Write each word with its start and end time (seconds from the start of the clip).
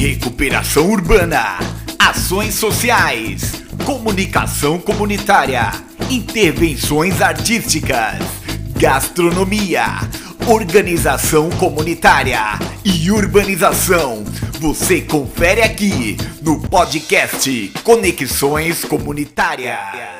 recuperação 0.00 0.90
urbana, 0.90 1.58
ações 1.98 2.54
sociais, 2.54 3.62
comunicação 3.84 4.78
comunitária, 4.78 5.70
intervenções 6.08 7.20
artísticas, 7.20 8.16
gastronomia, 8.78 9.84
organização 10.46 11.50
comunitária 11.50 12.40
e 12.82 13.10
urbanização. 13.10 14.24
Você 14.58 15.02
confere 15.02 15.60
aqui 15.60 16.16
no 16.40 16.58
podcast 16.58 17.70
Conexões 17.84 18.82
Comunitárias. 18.82 20.19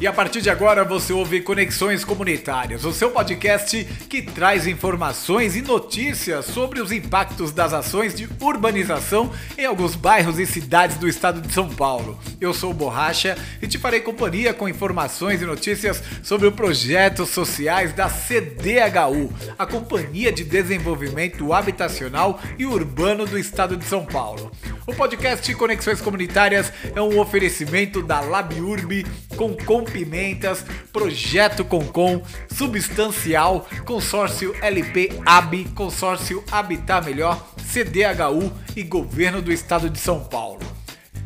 E 0.00 0.06
a 0.06 0.12
partir 0.12 0.40
de 0.40 0.48
agora 0.48 0.84
você 0.84 1.12
ouve 1.12 1.40
Conexões 1.40 2.04
Comunitárias, 2.04 2.84
o 2.84 2.92
seu 2.92 3.10
podcast 3.10 3.84
que 4.08 4.22
traz 4.22 4.64
informações 4.64 5.56
e 5.56 5.60
notícias 5.60 6.44
sobre 6.44 6.80
os 6.80 6.92
impactos 6.92 7.50
das 7.50 7.72
ações 7.72 8.14
de 8.14 8.28
urbanização 8.40 9.32
em 9.56 9.64
alguns 9.64 9.96
bairros 9.96 10.38
e 10.38 10.46
cidades 10.46 10.98
do 10.98 11.08
estado 11.08 11.40
de 11.40 11.52
São 11.52 11.68
Paulo. 11.68 12.16
Eu 12.40 12.54
sou 12.54 12.72
Borracha 12.72 13.36
e 13.60 13.66
te 13.66 13.76
farei 13.76 14.00
companhia 14.00 14.54
com 14.54 14.68
informações 14.68 15.42
e 15.42 15.44
notícias 15.44 16.00
sobre 16.22 16.46
os 16.46 16.54
projetos 16.54 17.30
sociais 17.30 17.92
da 17.92 18.08
CDHU, 18.08 19.32
a 19.58 19.66
Companhia 19.66 20.30
de 20.30 20.44
Desenvolvimento 20.44 21.52
Habitacional 21.52 22.40
e 22.56 22.64
Urbano 22.64 23.26
do 23.26 23.36
estado 23.36 23.76
de 23.76 23.84
São 23.84 24.06
Paulo. 24.06 24.52
O 24.86 24.94
podcast 24.94 25.52
Conexões 25.54 26.00
Comunitárias 26.00 26.72
é 26.94 27.02
um 27.02 27.18
oferecimento 27.18 28.00
da 28.00 28.20
LabUrb 28.20 29.04
com 29.38 29.84
Pimentas, 29.84 30.64
Projeto 30.92 31.64
Concom, 31.64 32.22
Substancial, 32.50 33.66
Consórcio 33.84 34.54
LP 34.60 35.10
AB, 35.24 35.66
Consórcio 35.74 36.42
Habitar 36.50 37.04
Melhor, 37.04 37.46
CDHU 37.72 38.52
e 38.74 38.82
Governo 38.82 39.40
do 39.40 39.52
Estado 39.52 39.88
de 39.88 39.98
São 39.98 40.24
Paulo. 40.24 40.77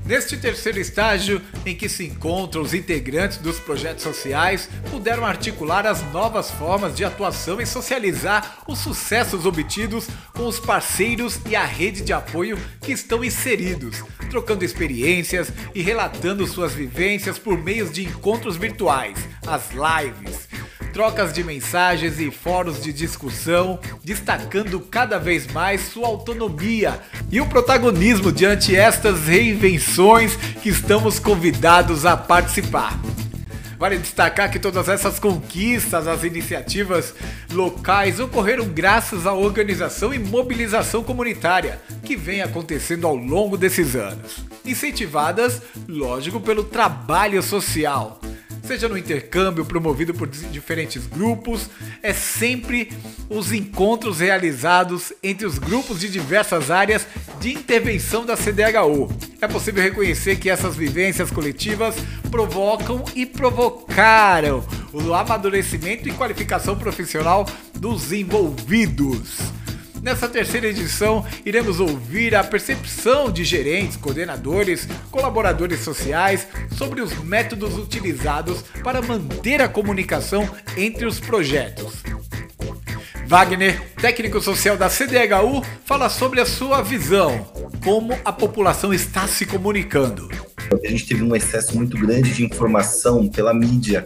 Neste 0.05 0.37
terceiro 0.37 0.81
estágio, 0.81 1.41
em 1.65 1.77
que 1.77 1.89
se 1.89 2.05
encontram 2.05 2.63
os 2.63 2.75
integrantes 2.75 3.39
dos 3.39 3.61
projetos 3.61 4.03
sociais, 4.03 4.69
puderam 4.91 5.25
articular 5.25 5.87
as 5.87 6.03
novas 6.13 6.51
formas 6.51 6.95
de 6.95 7.05
atuação 7.05 7.61
e 7.61 7.67
socializar 7.67 8.59
os 8.67 8.81
sucessos 8.81 9.47
obtidos 9.47 10.09
com 10.33 10.47
os 10.47 10.59
parceiros 10.59 11.39
e 11.49 11.55
a 11.55 11.65
rede 11.65 12.03
de 12.03 12.13
apoio 12.13 12.59
que 12.81 12.93
estão 12.93 13.25
inseridos, 13.25 14.03
trocando 14.29 14.65
experiências 14.65 15.53
e 15.75 15.83
relatando 15.83 16.47
suas 16.47 16.75
vivências 16.75 17.39
por 17.39 17.57
meios 17.57 17.93
de 17.93 18.05
encontros 18.05 18.57
virtuais, 18.57 19.17
as 19.47 19.71
lives 19.71 20.52
trocas 20.93 21.33
de 21.33 21.43
mensagens 21.43 22.21
e 22.21 22.31
fóruns 22.31 22.81
de 22.83 22.93
discussão, 22.93 23.79
destacando 24.05 24.79
cada 24.79 25.19
vez 25.19 25.47
mais 25.47 25.81
sua 25.81 26.07
autonomia 26.07 27.01
e 27.31 27.41
o 27.41 27.47
protagonismo 27.47 28.31
diante 28.31 28.77
estas 28.77 29.27
reinvenções 29.27 30.37
que 30.63 30.69
estamos 30.69 31.19
convidados 31.19 32.05
a 32.05 32.17
participar. 32.17 33.01
Vale 33.79 33.99
destacar 33.99 34.49
que 34.49 34.61
todas 34.61 34.89
essas 34.89 35.19
conquistas, 35.19 36.07
as 36.07 36.23
iniciativas 36.23 37.15
locais 37.51 38.21
ocorreram 38.21 38.67
graças 38.67 39.27
à 39.27 39.33
organização 39.33 40.15
e 40.15 40.21
mobilização 40.21 41.03
comunitária 41.03 41.81
que 42.05 42.15
vem 42.15 42.43
acontecendo 42.43 43.09
ao 43.09 43.17
longo 43.17 43.57
desses 43.57 43.97
anos, 43.97 44.45
incentivadas, 44.65 45.61
lógico, 45.89 46.39
pelo 46.39 46.63
trabalho 46.63 47.43
social 47.43 48.22
seja 48.73 48.89
no 48.89 48.97
intercâmbio 48.97 49.67
promovido 49.67 50.15
por 50.15 50.27
diferentes 50.27 51.07
grupos, 51.07 51.69
é 52.03 52.15
sempre 52.15 52.91
os 53.29 53.53
encontros 53.53 54.21
realizados 54.21 55.13
entre 55.23 55.45
os 55.45 55.59
grupos 55.59 56.01
de 56.01 56.09
diversas 56.09 56.71
áreas 56.71 57.07
de 57.39 57.53
intervenção 57.53 58.25
da 58.25 58.35
CDHU. 58.35 59.11
É 59.43 59.47
possível 59.47 59.83
reconhecer 59.83 60.37
que 60.37 60.49
essas 60.49 60.75
vivências 60.75 61.31
coletivas 61.31 61.97
provocam 62.31 63.05
e 63.15 63.27
provocaram 63.27 64.65
o 64.91 65.13
amadurecimento 65.13 66.09
e 66.09 66.13
qualificação 66.13 66.75
profissional 66.75 67.47
dos 67.75 68.11
envolvidos. 68.11 69.62
Nessa 70.03 70.29
terceira 70.29 70.67
edição, 70.67 71.25
iremos 71.47 71.79
ouvir 71.79 72.35
a 72.35 72.43
percepção 72.43 73.31
de 73.31 73.45
gerentes, 73.45 73.97
coordenadores, 73.97 74.89
colaboradores 75.13 75.79
sociais 75.79 76.49
sobre 76.77 77.01
os 77.01 77.17
métodos 77.23 77.79
utilizados 77.79 78.63
para 78.83 79.01
manter 79.01 79.63
a 79.63 79.69
comunicação 79.69 80.51
entre 80.77 81.07
os 81.07 81.21
projetos. 81.21 82.03
Wagner, 83.29 83.81
técnico 83.93 84.41
social 84.41 84.77
da 84.77 84.91
CDHU, 84.91 85.63
fala 85.85 86.09
sobre 86.09 86.41
a 86.41 86.47
sua 86.47 86.83
visão, 86.83 87.47
como 87.85 88.19
a 88.25 88.33
população 88.33 88.93
está 88.93 89.29
se 89.29 89.47
comunicando. 89.47 90.29
A 90.85 90.89
gente 90.89 91.07
teve 91.07 91.23
um 91.23 91.37
excesso 91.37 91.77
muito 91.77 91.97
grande 91.97 92.35
de 92.35 92.45
informação 92.45 93.29
pela 93.29 93.55
mídia, 93.55 94.05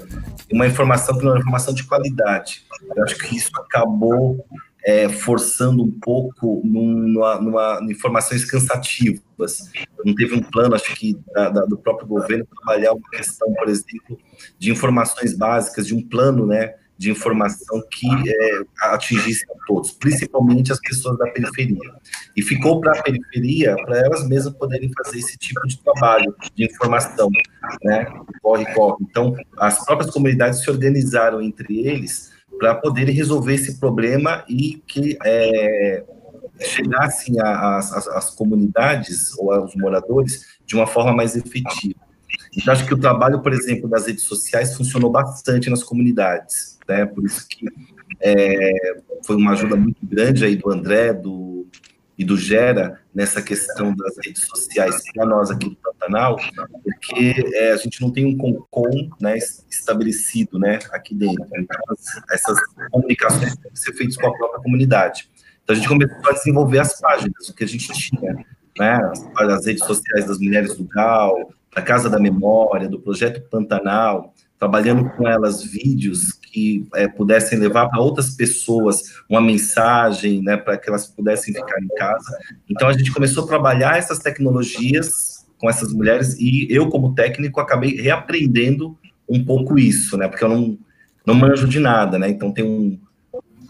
uma 0.53 0.67
informação 0.67 1.17
que 1.17 1.25
não 1.25 1.31
é 1.31 1.35
uma 1.37 1.41
informação 1.41 1.73
de 1.73 1.85
qualidade. 1.85 2.67
Eu 2.95 3.03
acho 3.03 3.17
que 3.17 3.35
isso 3.35 3.51
acabou 3.57 4.45
é, 4.87 5.09
forçando 5.09 5.83
um 5.83 5.91
pouco 5.91 6.63
numa, 6.65 7.41
numa, 7.41 7.81
informações 7.91 8.45
cansativas. 8.45 9.69
Não 10.05 10.15
teve 10.15 10.37
um 10.37 10.43
plano, 10.43 10.77
acho 10.77 10.95
que, 10.95 11.19
da, 11.35 11.51
da, 11.51 11.65
do 11.65 11.77
próprio 11.77 12.07
governo 12.07 12.47
trabalhar 12.47 12.93
uma 12.93 13.11
questão, 13.11 13.53
por 13.55 13.69
exemplo, 13.69 14.17
de 14.57 14.71
informações 14.71 15.37
básicas, 15.37 15.89
de 15.89 15.95
um 15.95 16.01
plano, 16.01 16.47
né, 16.47 16.75
de 16.97 17.11
informação 17.11 17.83
que 17.91 18.07
é, 18.31 18.61
atingisse 18.81 19.45
a 19.51 19.67
todos, 19.67 19.91
principalmente 19.91 20.71
as 20.71 20.79
pessoas 20.79 21.19
da 21.19 21.27
periferia. 21.33 21.93
E 22.37 22.41
ficou 22.41 22.81
para 22.81 22.97
a 22.97 23.03
periferia, 23.03 23.75
para 23.85 23.99
elas 23.99 24.27
mesmas 24.29 24.55
poderem 24.55 24.89
fazer 25.03 25.19
esse 25.19 25.37
tipo 25.37 25.67
de 25.67 25.83
trabalho 25.83 26.33
de 26.55 26.65
informação, 26.65 27.29
né, 27.83 28.07
corre, 28.41 28.65
corre. 28.73 28.99
Então, 29.01 29.35
as 29.59 29.85
próprias 29.85 30.13
comunidades 30.13 30.61
se 30.63 30.71
organizaram 30.71 31.43
entre 31.43 31.85
eles 31.85 32.36
para 32.59 32.75
poderem 32.75 33.15
resolver 33.15 33.55
esse 33.55 33.79
problema 33.79 34.45
e 34.49 34.83
que 34.87 35.19
é, 35.25 36.05
chegassem 36.61 37.37
às 37.41 38.31
comunidades 38.31 39.37
ou 39.39 39.53
aos 39.53 39.75
moradores 39.77 40.59
de 40.65 40.75
uma 40.75 40.87
forma 40.87 41.13
mais 41.13 41.37
efetiva. 41.37 42.01
Então, 42.57 42.73
acho 42.73 42.87
que 42.87 42.95
o 42.95 42.99
trabalho, 42.99 43.41
por 43.41 43.53
exemplo, 43.53 43.89
das 43.89 44.07
redes 44.07 44.25
sociais 44.25 44.77
funcionou 44.77 45.11
bastante 45.11 45.71
nas 45.71 45.83
comunidades, 45.83 46.79
né? 46.89 47.07
Por 47.07 47.25
isso 47.25 47.47
que 47.49 47.67
é, 48.21 48.73
foi 49.25 49.37
uma 49.37 49.53
ajuda 49.53 49.77
muito 49.77 50.05
grande 50.05 50.45
aí 50.45 50.57
do 50.57 50.71
André, 50.71 51.13
do 51.13 51.67
e 52.19 52.25
do 52.25 52.37
Gera 52.37 53.01
nessa 53.17 53.41
questão 53.41 53.97
das 53.97 54.15
redes 54.23 54.47
sociais 54.47 55.03
para 55.15 55.25
nós 55.25 55.51
aqui 55.51 55.71
do 55.71 55.77
Pantanal, 55.77 56.37
porque 56.85 57.51
é, 57.55 57.73
a 57.73 57.77
gente 57.79 58.03
não 58.03 58.11
tem 58.13 58.27
um 58.27 58.37
CONCOM 58.37 59.09
né, 59.19 59.39
estabelecido 59.71 60.59
né, 60.59 60.81
aqui 60.93 61.15
dentro. 61.15 61.47
Então, 61.57 61.81
essas 62.31 62.59
comunicações 62.93 63.57
têm 63.57 63.73
que 63.73 63.81
ser 63.81 63.95
feitas 63.95 64.19
com 64.19 64.27
a 64.27 64.37
própria 64.37 64.63
comunidade. 64.63 65.31
Então, 65.65 65.75
a 65.75 65.79
gente 65.79 65.89
começou 65.89 66.29
a 66.29 66.33
desenvolver 66.33 66.79
as 66.79 67.01
páginas, 67.01 67.49
o 67.49 67.55
que 67.55 67.65
a 67.65 67.67
gente 67.67 67.91
tinha, 67.95 68.45
né, 68.79 68.99
as, 69.35 69.65
redes 69.65 69.87
sociais 69.87 70.27
das 70.27 70.39
Mulheres 70.39 70.77
do 70.77 70.85
Gal, 70.85 71.51
da 71.75 71.81
Casa 71.81 72.11
da 72.11 72.21
Memória, 72.21 72.87
do 72.87 73.01
Projeto 73.01 73.49
Pantanal, 73.49 74.35
trabalhando 74.59 75.09
com 75.17 75.27
elas 75.27 75.65
vídeos 75.65 76.33
que 76.57 76.89
é, 76.95 77.07
pudessem 77.07 77.59
levar 77.59 77.87
para 77.91 78.01
outras 78.01 78.31
pessoas 78.31 79.21
uma 79.29 79.43
mensagem, 79.43 80.43
né, 80.43 80.57
para 80.57 80.79
que 80.79 80.89
elas 80.89 81.07
pudessem 81.07 81.53
ficar 81.53 81.79
em 81.83 81.89
casa. 81.89 82.39
Então 82.67 82.89
a 82.89 82.95
gente 82.95 83.13
começou 83.13 83.45
a 83.45 83.47
trabalhar 83.47 83.99
essas 83.99 84.21
tecnologias 84.21 85.45
com 85.59 85.69
essas 85.69 85.93
mulheres 85.93 86.35
e 86.41 86.67
eu 86.71 86.89
como 86.89 87.15
técnico 87.15 87.61
acabei 87.61 88.01
reaprendendo 88.01 88.97
um 89.29 89.45
pouco 89.45 89.79
isso, 89.79 90.17
né, 90.17 90.29
porque 90.29 90.43
eu 90.43 90.49
não 90.49 90.79
não 91.27 91.35
manjo 91.35 91.67
de 91.67 91.81
nada, 91.81 92.21
né? 92.21 92.29
Então 92.29 92.53
tem 92.53 92.65
um 92.65 92.97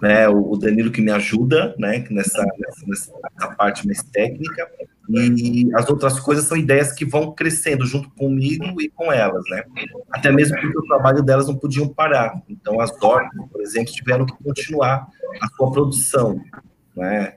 né, 0.00 0.28
o 0.28 0.56
Danilo 0.56 0.90
que 0.90 1.00
me 1.00 1.10
ajuda, 1.10 1.74
né, 1.78 2.04
nessa, 2.10 2.44
nessa, 2.58 2.86
nessa 2.86 3.54
parte 3.56 3.86
mais 3.86 4.02
técnica, 4.02 4.68
e 5.08 5.70
as 5.74 5.88
outras 5.88 6.18
coisas 6.18 6.46
são 6.46 6.56
ideias 6.56 6.92
que 6.92 7.04
vão 7.04 7.32
crescendo 7.32 7.86
junto 7.86 8.10
comigo 8.10 8.80
e 8.80 8.88
com 8.88 9.12
elas, 9.12 9.44
né? 9.48 9.62
Até 10.10 10.32
mesmo 10.32 10.58
porque 10.60 10.78
o 10.78 10.86
trabalho 10.86 11.22
delas 11.22 11.46
não 11.46 11.56
podiam 11.56 11.88
parar. 11.88 12.42
Então, 12.48 12.80
as 12.80 12.90
DORC, 12.98 13.30
por 13.52 13.62
exemplo, 13.62 13.92
tiveram 13.92 14.26
que 14.26 14.34
continuar 14.42 15.06
a 15.40 15.48
sua 15.56 15.70
produção, 15.70 16.40
né? 16.96 17.34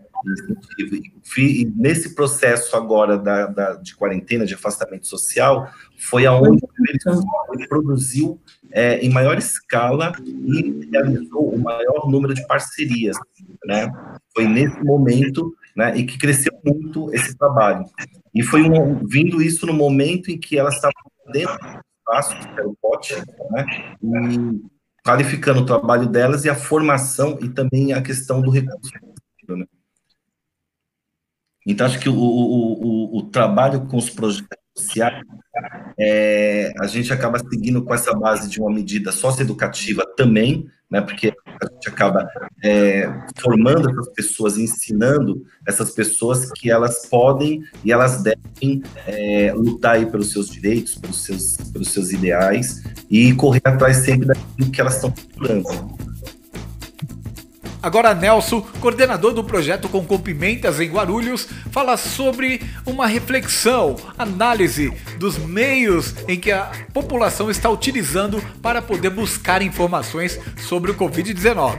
E 1.38 1.72
nesse 1.76 2.14
processo 2.14 2.76
agora 2.76 3.18
da, 3.18 3.46
da, 3.46 3.76
de 3.76 3.96
quarentena, 3.96 4.46
de 4.46 4.54
afastamento 4.54 5.08
social, 5.08 5.72
foi 5.98 6.26
aonde 6.26 6.62
ele 7.54 7.68
produziu 7.68 8.42
é, 8.72 9.00
em 9.00 9.10
maior 9.10 9.38
escala 9.38 10.14
e 10.26 10.88
realizou 10.92 11.54
o 11.54 11.60
maior 11.60 12.10
número 12.10 12.34
de 12.34 12.46
parcerias, 12.48 13.18
né? 13.66 13.92
Foi 14.34 14.48
nesse 14.48 14.80
momento 14.84 15.54
né, 15.76 15.98
e 15.98 16.06
que 16.06 16.18
cresceu 16.18 16.54
muito 16.64 17.14
esse 17.14 17.38
trabalho. 17.38 17.86
E 18.34 18.44
foi 18.44 18.62
um, 18.62 19.06
vindo 19.08 19.42
isso 19.42 19.66
no 19.66 19.74
momento 19.74 20.30
em 20.30 20.38
que 20.38 20.58
elas 20.58 20.76
estavam 20.76 20.94
dentro 21.32 21.58
do 21.58 21.82
espaço, 22.00 22.38
que 22.38 22.60
era 22.60 22.68
o 22.68 22.76
pote, 22.82 23.16
né, 23.52 23.66
e 24.04 24.62
qualificando 25.04 25.62
o 25.62 25.66
trabalho 25.66 26.08
delas 26.08 26.46
e 26.46 26.50
a 26.50 26.56
formação 26.56 27.40
e 27.42 27.50
também 27.50 27.94
a 27.94 28.02
questão 28.02 28.42
do 28.42 28.52
recurso. 28.52 28.92
Né. 29.48 29.66
Então, 31.66 31.86
acho 31.86 32.00
que 32.00 32.10
o, 32.10 32.14
o, 32.14 33.16
o, 33.16 33.18
o 33.20 33.24
trabalho 33.30 33.88
com 33.88 33.98
os 33.98 34.10
projetos 34.10 34.50
sociais, 34.80 35.24
é, 35.98 36.72
a 36.80 36.88
gente 36.88 37.12
acaba 37.12 37.40
seguindo 37.40 37.84
com 37.84 37.94
essa 37.94 38.14
base 38.14 38.50
de 38.50 38.60
uma 38.60 38.72
medida 38.72 39.12
socioeducativa 39.12 40.06
também, 40.16 40.68
né, 40.90 41.02
porque 41.02 41.32
a 41.46 41.72
gente 41.72 41.90
acaba 41.90 42.28
é, 42.64 43.08
formando 43.38 43.90
essas 43.90 44.10
pessoas, 44.10 44.58
ensinando 44.58 45.46
essas 45.68 45.92
pessoas 45.92 46.52
que 46.52 46.72
elas 46.72 47.06
podem 47.06 47.64
e 47.84 47.92
elas 47.92 48.24
devem 48.24 48.82
é, 49.06 49.54
lutar 49.54 49.96
aí 49.96 50.06
pelos 50.08 50.32
seus 50.32 50.50
direitos, 50.50 50.96
pelos 50.96 51.24
seus, 51.24 51.58
pelos 51.72 51.90
seus 51.90 52.12
ideais 52.12 52.82
e 53.10 53.34
correr 53.36 53.62
atrás 53.66 53.98
sempre 53.98 54.28
daquilo 54.28 54.72
que 54.72 54.82
elas 54.82 54.96
estão 54.96 55.12
procurando. 55.12 56.09
Agora 57.82 58.14
Nelson, 58.14 58.62
coordenador 58.82 59.34
do 59.34 59.44
projeto 59.44 59.88
Com 59.88 60.06
Pimentas 60.20 60.82
em 60.82 60.90
Guarulhos, 60.90 61.48
fala 61.72 61.96
sobre 61.96 62.62
uma 62.86 63.08
reflexão, 63.08 63.96
análise 64.18 64.94
dos 65.18 65.38
meios 65.38 66.14
em 66.28 66.38
que 66.38 66.52
a 66.52 66.70
população 66.94 67.50
está 67.50 67.70
utilizando 67.70 68.42
para 68.62 68.82
poder 68.82 69.10
buscar 69.10 69.62
informações 69.62 70.38
sobre 70.58 70.92
o 70.92 70.96
Covid-19. 70.96 71.78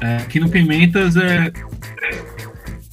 É, 0.00 0.16
aqui 0.16 0.40
no 0.40 0.48
Pimentas, 0.48 1.16
é, 1.16 1.52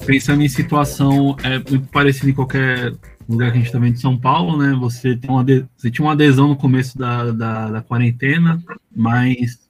pensando 0.04 0.42
em 0.42 0.48
situação 0.48 1.36
é 1.42 1.58
muito 1.58 1.88
parecida 1.90 2.30
em 2.30 2.34
qualquer 2.34 2.92
lugar 3.26 3.50
que 3.50 3.56
a 3.56 3.60
gente 3.60 3.66
está 3.66 3.78
vendo 3.78 3.94
de 3.94 4.00
São 4.00 4.18
Paulo, 4.18 4.58
né? 4.58 4.76
Você, 4.78 5.16
tem 5.16 5.30
uma, 5.30 5.44
você 5.76 5.90
tinha 5.90 6.04
uma 6.04 6.12
adesão 6.12 6.48
no 6.48 6.56
começo 6.56 6.98
da, 6.98 7.30
da, 7.30 7.70
da 7.70 7.80
quarentena, 7.80 8.62
mas 8.94 9.61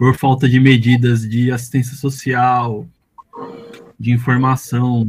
por 0.00 0.16
falta 0.16 0.48
de 0.48 0.58
medidas 0.58 1.28
de 1.28 1.52
assistência 1.52 1.94
social, 1.94 2.86
de 3.98 4.10
informação 4.10 5.06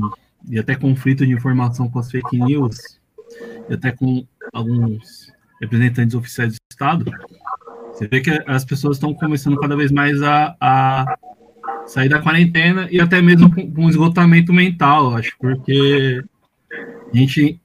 e 0.49 0.59
até 0.59 0.75
conflito 0.75 1.25
de 1.25 1.31
informação 1.31 1.89
com 1.89 1.97
as 1.97 2.11
fake 2.11 2.37
news, 2.37 2.99
e 3.69 3.73
até 3.73 3.93
com 3.93 4.27
alguns 4.51 5.31
representantes 5.61 6.13
oficiais 6.13 6.55
do 6.55 6.59
Estado, 6.69 7.05
você 7.93 8.05
vê 8.05 8.19
que 8.19 8.31
as 8.45 8.65
pessoas 8.65 8.97
estão 8.97 9.13
começando 9.13 9.57
cada 9.61 9.77
vez 9.77 9.93
mais 9.93 10.21
a, 10.21 10.57
a 10.59 11.17
sair 11.87 12.09
da 12.09 12.21
quarentena 12.21 12.89
e 12.91 12.99
até 12.99 13.21
mesmo 13.21 13.49
com, 13.49 13.71
com 13.71 13.89
esgotamento 13.89 14.51
mental, 14.51 15.15
acho, 15.15 15.33
porque 15.39 16.21
a 17.13 17.15
gente, 17.15 17.61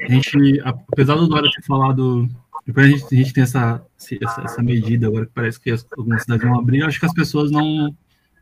a 0.00 0.10
gente, 0.10 0.62
apesar 0.64 1.16
do 1.16 1.28
Dória 1.28 1.50
ter 1.54 1.62
falado 1.62 2.26
depois 2.70 2.86
a 2.86 2.88
gente, 2.88 3.04
a 3.04 3.16
gente 3.16 3.32
tem 3.32 3.42
essa, 3.42 3.84
essa, 4.22 4.42
essa, 4.42 4.62
medida 4.62 5.08
agora 5.08 5.26
que 5.26 5.32
parece 5.34 5.60
que 5.60 5.70
as, 5.70 5.84
algumas 5.98 6.22
cidades 6.22 6.46
vão 6.46 6.58
abrir. 6.58 6.78
Eu 6.78 6.86
acho 6.86 7.00
que 7.00 7.06
as 7.06 7.12
pessoas 7.12 7.50
não 7.50 7.94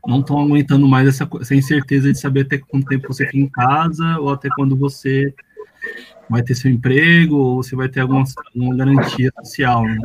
não 0.07 0.21
estão 0.21 0.39
aguentando 0.39 0.87
mais 0.87 1.09
essa, 1.09 1.27
essa 1.41 1.53
incerteza 1.53 2.09
de 2.09 2.17
saber 2.17 2.41
até 2.41 2.57
quanto 2.57 2.87
tempo 2.87 3.11
você 3.11 3.25
fica 3.25 3.37
em 3.37 3.49
casa 3.49 4.17
ou 4.19 4.29
até 4.29 4.47
quando 4.55 4.77
você 4.77 5.33
vai 6.29 6.41
ter 6.41 6.55
seu 6.55 6.71
emprego 6.71 7.35
ou 7.35 7.63
você 7.63 7.75
vai 7.75 7.89
ter 7.89 7.99
alguma, 7.99 8.23
alguma 8.55 8.77
garantia 8.77 9.29
social. 9.41 9.83
Né? 9.83 9.97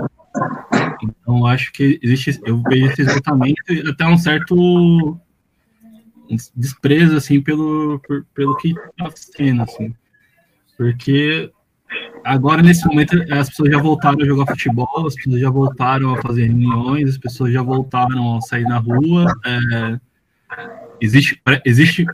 Então, 1.01 1.47
acho 1.47 1.73
que 1.73 2.01
existe, 2.03 2.41
eu 2.45 2.61
vejo 2.63 2.87
esse 2.87 3.03
esgotamento 3.03 3.73
e 3.73 3.89
até 3.89 4.05
um 4.05 4.19
certo 4.19 5.17
desprezo, 6.57 7.17
assim, 7.17 7.41
pelo, 7.41 8.01
por, 8.01 8.27
pelo 8.35 8.57
que 8.57 8.71
está 8.71 9.13
sendo, 9.15 9.63
assim. 9.63 9.95
Porque 10.77 11.53
agora, 12.25 12.63
nesse 12.63 12.87
momento, 12.87 13.17
as 13.33 13.49
pessoas 13.49 13.71
já 13.71 13.81
voltaram 13.81 14.21
a 14.21 14.27
jogar 14.27 14.47
futebol, 14.47 15.07
as 15.07 15.15
pessoas 15.15 15.41
já 15.41 15.51
voltaram 15.51 16.15
a 16.15 16.23
fazer 16.23 16.47
reuniões, 16.47 17.11
as 17.11 17.19
pessoas 17.19 17.53
já 17.53 17.63
voltaram 17.63 18.37
a 18.37 18.41
sair 18.41 18.65
na 18.65 18.79
rua. 18.79 19.27
É, 19.45 19.99
existe, 21.01 21.41
existe, 21.65 22.07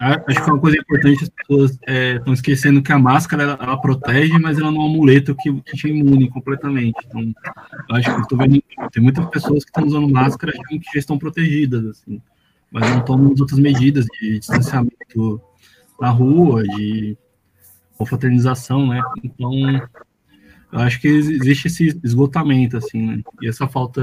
acho 0.00 0.44
que 0.44 0.50
é 0.50 0.52
uma 0.52 0.60
coisa 0.60 0.76
importante, 0.78 1.24
as 1.24 1.28
pessoas 1.28 1.70
estão 1.72 2.32
é, 2.32 2.34
esquecendo 2.34 2.82
que 2.82 2.92
a 2.92 2.98
máscara, 2.98 3.42
ela, 3.42 3.58
ela, 3.60 3.80
protege, 3.80 4.38
mas 4.38 4.58
ela 4.58 4.70
não 4.70 4.82
é 4.82 4.84
um 4.84 4.86
amuleto 4.86 5.34
que, 5.34 5.52
que 5.62 5.76
te 5.76 5.88
imune 5.88 6.28
completamente. 6.28 6.96
Então, 7.06 7.32
acho 7.92 8.14
que 8.14 8.20
estou 8.20 8.38
vendo, 8.38 8.62
tem 8.92 9.02
muitas 9.02 9.24
pessoas 9.26 9.64
que 9.64 9.70
estão 9.70 9.84
usando 9.84 10.08
máscara 10.08 10.52
que 10.52 10.80
já 10.92 10.98
estão 10.98 11.18
protegidas, 11.18 11.84
assim, 11.86 12.20
mas 12.70 12.90
não 12.90 13.04
tomam 13.04 13.32
as 13.32 13.40
outras 13.40 13.58
medidas 13.58 14.06
de 14.20 14.38
distanciamento 14.38 15.40
na 16.00 16.10
rua, 16.10 16.62
de 16.62 17.16
confraternização, 17.96 18.86
né? 18.86 19.02
Então, 19.22 19.52
eu 20.72 20.78
acho 20.80 21.00
que 21.00 21.08
existe 21.08 21.68
esse 21.68 22.00
esgotamento, 22.04 22.76
assim, 22.76 23.06
né? 23.06 23.22
E 23.40 23.48
essa 23.48 23.66
falta 23.66 24.02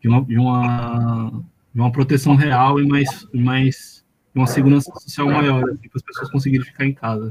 de 0.00 0.08
uma, 0.08 0.24
de 0.24 0.38
uma, 0.38 1.30
de 1.74 1.80
uma 1.80 1.92
proteção 1.92 2.34
real 2.34 2.80
e 2.80 2.86
mais, 2.86 3.26
mais 3.34 4.04
uma 4.34 4.46
segurança 4.46 4.90
social 4.98 5.28
maior, 5.28 5.64
assim, 5.70 5.88
para 5.88 5.96
as 5.96 6.02
pessoas 6.02 6.30
conseguirem 6.30 6.66
ficar 6.66 6.86
em 6.86 6.94
casa. 6.94 7.30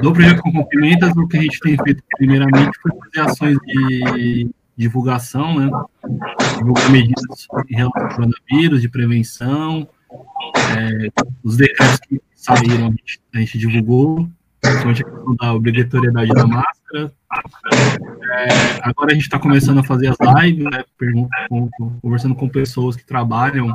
Do 0.00 0.12
projeto 0.12 0.42
com 0.42 0.52
cumprimentas, 0.52 1.16
o 1.16 1.26
que 1.26 1.36
a 1.36 1.42
gente 1.42 1.58
tem 1.60 1.76
feito 1.76 2.02
primeiramente 2.16 2.78
foi 2.80 2.92
fazer 2.98 3.30
ações 3.30 3.58
de 3.64 4.50
divulgação, 4.76 5.58
né? 5.58 5.70
Divulgar 6.58 6.90
medidas 6.90 7.46
em 7.68 7.76
relação 7.76 8.02
ao 8.02 8.08
coronavírus, 8.08 8.80
de 8.80 8.88
prevenção, 8.88 9.88
é, 10.76 11.08
os 11.42 11.56
decretos 11.56 11.98
que 12.00 12.20
saíram, 12.34 12.86
a 12.86 12.90
gente, 12.90 13.20
a 13.34 13.38
gente 13.38 13.58
divulgou, 13.58 14.28
principalmente 14.62 15.02
a 15.02 15.10
questão 15.10 15.36
da 15.36 15.54
obrigatoriedade 15.54 16.28
da 16.30 16.46
máscara. 16.46 17.12
É, 18.32 18.48
agora 18.82 19.10
a 19.10 19.14
gente 19.14 19.24
está 19.24 19.38
começando 19.38 19.78
a 19.78 19.84
fazer 19.84 20.08
as 20.08 20.16
lives, 20.42 20.64
né, 20.64 20.84
conversando 22.00 22.34
com 22.34 22.48
pessoas 22.48 22.96
que 22.96 23.04
trabalham 23.04 23.74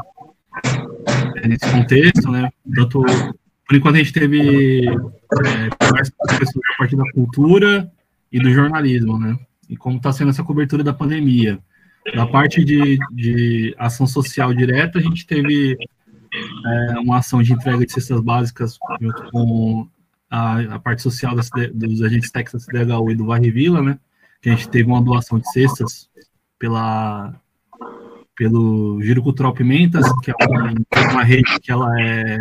é, 1.36 1.48
nesse 1.48 1.69
contexto, 1.69 2.31
né? 2.31 2.50
Tanto, 2.74 3.04
por 3.04 3.75
enquanto 3.75 3.95
a 3.95 4.00
gente 4.00 4.13
teve 4.13 4.88
é, 4.88 5.86
conversa 5.86 6.12
com 6.18 6.38
pessoas 6.38 6.66
a 6.74 6.78
partir 6.78 6.95
da 6.95 7.12
cultura 7.12 7.92
e 8.31 8.39
do 8.39 8.51
jornalismo, 8.51 9.19
né? 9.19 9.38
E 9.69 9.75
como 9.75 9.98
está 9.98 10.13
sendo 10.13 10.30
essa 10.30 10.44
cobertura 10.44 10.84
da 10.84 10.94
pandemia. 10.94 11.60
Da 12.16 12.25
parte 12.25 12.63
de, 12.63 12.98
de 13.12 13.75
ação 13.78 14.07
social 14.07 14.54
direta, 14.54 14.98
a 14.98 15.01
gente 15.01 15.28
teve 15.28 15.78
é, 16.66 17.00
uma 17.00 17.18
ação 17.18 17.44
de 17.44 17.51
entrega 17.51 17.86
de 17.86 17.92
cestas 17.92 18.22
básicas 18.22 18.80
junto 19.01 19.30
com 19.30 19.89
a, 20.29 20.75
a 20.75 20.79
parte 20.79 21.01
social 21.01 21.35
dos 21.74 22.01
agentes 22.01 22.31
Texas 22.31 22.65
CDHU 22.65 23.12
e 23.12 23.15
do 23.15 23.25
Varre 23.25 23.51
Vila, 23.51 23.81
né? 23.81 24.00
Que 24.41 24.50
a 24.50 24.56
gente 24.56 24.69
teve 24.69 24.89
uma 24.89 25.01
doação 25.01 25.39
de 25.39 25.50
cestas 25.51 26.09
pela 26.59 27.33
pelo 28.35 29.01
Giro 29.01 29.24
Cultural 29.24 29.51
Pimentas, 29.53 30.06
que 30.21 30.29
é 30.29 30.33
uma, 30.47 30.74
uma 31.12 31.24
rede 31.24 31.59
que 31.59 31.71
ela 31.71 32.00
é 32.00 32.38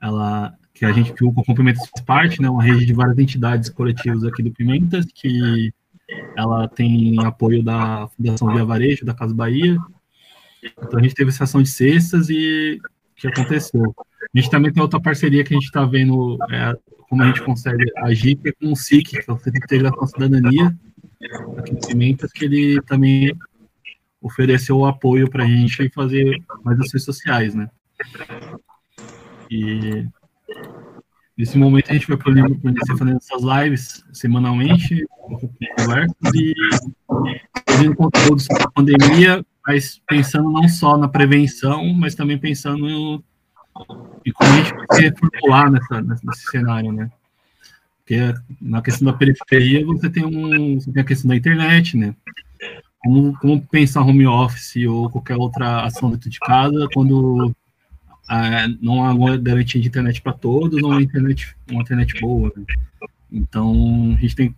ela 0.00 0.54
que 0.74 0.84
a 0.84 0.92
gente 0.92 1.12
que 1.14 1.24
o 1.24 1.32
Pimentas 1.32 1.88
faz 1.88 2.04
parte, 2.04 2.42
né? 2.42 2.50
Uma 2.50 2.62
rede 2.62 2.84
de 2.84 2.92
várias 2.92 3.18
entidades 3.18 3.70
coletivas 3.70 4.24
aqui 4.24 4.42
do 4.42 4.52
Pimentas 4.52 5.06
que 5.14 5.72
ela 6.36 6.68
tem 6.68 7.24
apoio 7.24 7.62
da 7.62 8.06
Fundação 8.08 8.52
Via 8.52 8.64
Varejo, 8.64 9.04
da 9.04 9.14
Casa 9.14 9.34
Bahia. 9.34 9.76
Então 10.62 10.98
a 10.98 11.02
gente 11.02 11.14
teve 11.14 11.30
essa 11.30 11.44
ação 11.44 11.62
de 11.62 11.70
cestas 11.70 12.28
e 12.28 12.80
que 13.16 13.26
aconteceu? 13.28 13.94
A 14.34 14.38
gente 14.38 14.50
também 14.50 14.72
tem 14.72 14.82
outra 14.82 15.00
parceria 15.00 15.44
que 15.44 15.54
a 15.54 15.56
gente 15.56 15.66
está 15.66 15.84
vendo 15.84 16.36
é, 16.50 16.74
como 17.08 17.22
a 17.22 17.26
gente 17.26 17.42
consegue 17.42 17.84
agir, 17.98 18.36
que 18.36 18.48
é 18.48 18.52
com 18.52 18.72
o 18.72 18.76
SIC, 18.76 19.10
que 19.10 19.30
é 19.30 19.32
o 19.32 19.36
Centro 19.36 19.52
de 19.52 19.58
Integração 19.58 20.06
Cidadania, 20.06 20.76
aqui 21.58 21.72
em 21.72 21.82
Cimentas, 21.82 22.32
que 22.32 22.44
ele 22.44 22.82
também 22.82 23.36
ofereceu 24.20 24.78
o 24.78 24.86
apoio 24.86 25.30
para 25.30 25.44
a 25.44 25.46
gente 25.46 25.88
fazer 25.90 26.42
mais 26.64 26.78
ações 26.80 27.04
sociais, 27.04 27.54
né? 27.54 27.70
E 29.50 30.06
nesse 31.36 31.56
momento 31.56 31.90
a 31.90 31.94
gente 31.94 32.08
vai 32.08 32.16
permanecer 32.16 32.96
fazendo 32.96 33.16
essas 33.16 33.42
lives 33.42 34.04
semanalmente, 34.12 35.06
conversas 35.78 36.34
e 36.34 36.54
fazendo 37.68 37.94
conteúdo 37.94 38.40
sobre 38.40 38.62
a 38.62 38.70
pandemia, 38.70 39.46
mas 39.66 40.00
pensando 40.06 40.50
não 40.50 40.68
só 40.68 40.96
na 40.96 41.08
prevenção, 41.08 41.84
mas 41.94 42.14
também 42.14 42.38
pensando 42.38 42.88
no 42.88 43.24
e 44.24 44.32
como 44.32 44.50
a 44.50 44.56
gente 44.56 44.74
vai 44.74 45.00
reformular 45.00 45.70
nessa, 45.70 46.00
nesse 46.00 46.50
cenário, 46.50 46.92
né? 46.92 47.10
Porque 47.98 48.34
na 48.60 48.80
questão 48.82 49.10
da 49.10 49.16
periferia 49.16 49.84
você 49.84 50.08
tem, 50.08 50.24
um, 50.24 50.78
você 50.78 50.92
tem 50.92 51.02
a 51.02 51.06
questão 51.06 51.28
da 51.28 51.36
internet, 51.36 51.96
né? 51.96 52.14
Como, 52.98 53.36
como 53.38 53.66
pensar 53.66 54.02
home 54.02 54.26
office 54.26 54.86
ou 54.86 55.10
qualquer 55.10 55.36
outra 55.36 55.84
ação 55.84 56.10
dentro 56.10 56.30
de 56.30 56.38
casa 56.38 56.88
quando 56.92 57.54
é, 58.28 58.68
não 58.80 59.04
há 59.04 59.12
uma 59.12 59.36
garantia 59.36 59.80
de 59.80 59.88
internet 59.88 60.20
para 60.20 60.32
todos, 60.32 60.80
não 60.80 60.92
há 60.92 61.02
internet, 61.02 61.56
uma 61.70 61.82
internet 61.82 62.20
boa. 62.20 62.52
Né? 62.56 62.64
Então 63.30 64.14
a 64.16 64.20
gente 64.20 64.36
tem, 64.36 64.54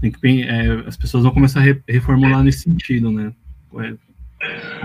tem 0.00 0.10
que 0.10 0.42
é, 0.42 0.84
as 0.86 0.96
pessoas 0.96 1.24
vão 1.24 1.32
começar 1.32 1.60
a 1.60 1.62
re, 1.62 1.80
reformular 1.88 2.42
nesse 2.42 2.60
sentido, 2.60 3.10
né? 3.10 3.32
É, 3.78 3.94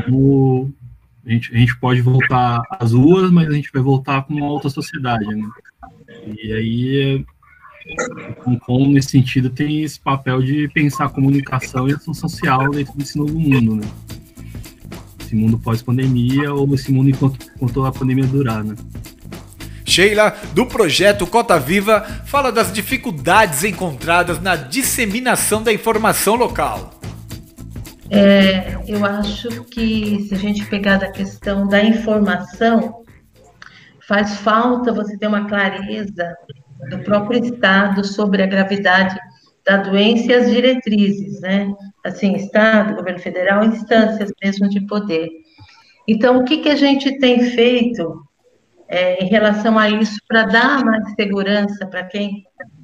como 0.05 0.73
a 1.25 1.31
gente, 1.31 1.55
a 1.55 1.57
gente 1.57 1.77
pode 1.77 2.01
voltar 2.01 2.61
às 2.69 2.91
ruas, 2.91 3.31
mas 3.31 3.47
a 3.47 3.53
gente 3.53 3.69
vai 3.73 3.81
voltar 3.81 4.23
com 4.23 4.33
uma 4.33 4.47
outra 4.47 4.69
sociedade, 4.69 5.25
né? 5.25 5.49
E 6.41 6.53
aí, 6.53 7.25
o 8.45 8.57
Hong 8.67 8.93
nesse 8.93 9.11
sentido, 9.11 9.49
tem 9.49 9.83
esse 9.83 9.99
papel 9.99 10.41
de 10.41 10.67
pensar 10.69 11.05
a 11.05 11.09
comunicação 11.09 11.87
e 11.87 11.93
ação 11.93 12.13
social 12.13 12.69
dentro 12.71 12.97
desse 12.97 13.17
novo 13.17 13.39
mundo, 13.39 13.75
né? 13.75 13.87
Esse 15.19 15.35
mundo 15.35 15.57
pós-pandemia 15.57 16.53
ou 16.53 16.73
esse 16.75 16.91
mundo 16.91 17.09
enquanto, 17.09 17.39
enquanto 17.55 17.85
a 17.85 17.91
pandemia 17.91 18.25
durar, 18.25 18.63
né? 18.63 18.75
Sheila, 19.85 20.35
do 20.53 20.65
projeto 20.65 21.27
Cota 21.27 21.59
Viva, 21.59 22.01
fala 22.25 22.51
das 22.51 22.71
dificuldades 22.71 23.63
encontradas 23.63 24.41
na 24.41 24.55
disseminação 24.55 25.61
da 25.61 25.71
informação 25.71 26.35
local. 26.35 26.99
É, 28.15 28.75
eu 28.87 29.03
acho 29.03 29.63
que 29.65 30.21
se 30.27 30.35
a 30.35 30.37
gente 30.37 30.63
pegar 30.67 30.97
da 30.97 31.11
questão 31.11 31.67
da 31.67 31.83
informação, 31.83 33.03
faz 34.07 34.35
falta 34.35 34.93
você 34.93 35.17
ter 35.17 35.25
uma 35.25 35.47
clareza 35.47 36.35
do 36.91 36.99
próprio 36.99 37.43
Estado 37.43 38.05
sobre 38.05 38.43
a 38.43 38.45
gravidade 38.45 39.17
da 39.65 39.77
doença 39.77 40.31
e 40.31 40.35
as 40.35 40.51
diretrizes, 40.51 41.41
né? 41.41 41.73
Assim, 42.05 42.35
Estado, 42.35 42.95
governo 42.95 43.19
federal, 43.19 43.63
instâncias 43.63 44.29
mesmo 44.43 44.69
de 44.69 44.85
poder. 44.85 45.27
Então, 46.07 46.37
o 46.37 46.43
que, 46.43 46.57
que 46.57 46.69
a 46.69 46.75
gente 46.75 47.17
tem 47.17 47.41
feito 47.41 48.21
é, 48.87 49.23
em 49.23 49.27
relação 49.27 49.79
a 49.79 49.89
isso 49.89 50.19
para 50.27 50.43
dar 50.43 50.85
mais 50.85 51.15
segurança 51.15 51.87
para 51.87 52.03
quem 52.03 52.43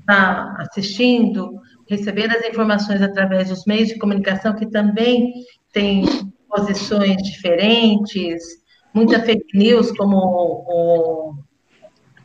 está 0.09 0.55
assistindo, 0.59 1.61
receber 1.87 2.31
as 2.35 2.43
informações 2.43 3.01
através 3.01 3.49
dos 3.49 3.65
meios 3.65 3.89
de 3.89 3.99
comunicação 3.99 4.55
que 4.55 4.65
também 4.65 5.31
têm 5.71 6.03
posições 6.47 7.17
diferentes, 7.17 8.43
muita 8.93 9.21
fake 9.21 9.55
news, 9.55 9.91
como 9.95 10.17
o, 10.17 11.35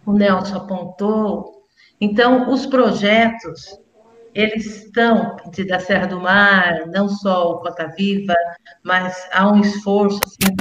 o 0.06 0.12
Nelson 0.12 0.56
apontou. 0.56 1.62
Então, 2.00 2.50
os 2.50 2.64
projetos, 2.64 3.78
eles 4.34 4.64
estão 4.84 5.36
de, 5.52 5.64
da 5.64 5.78
Serra 5.78 6.06
do 6.06 6.20
Mar, 6.20 6.86
não 6.86 7.08
só 7.08 7.52
o 7.52 7.58
Cota 7.58 7.92
Viva, 7.96 8.34
mas 8.82 9.28
há 9.32 9.50
um 9.50 9.60
esforço 9.60 10.20
assim, 10.24 10.54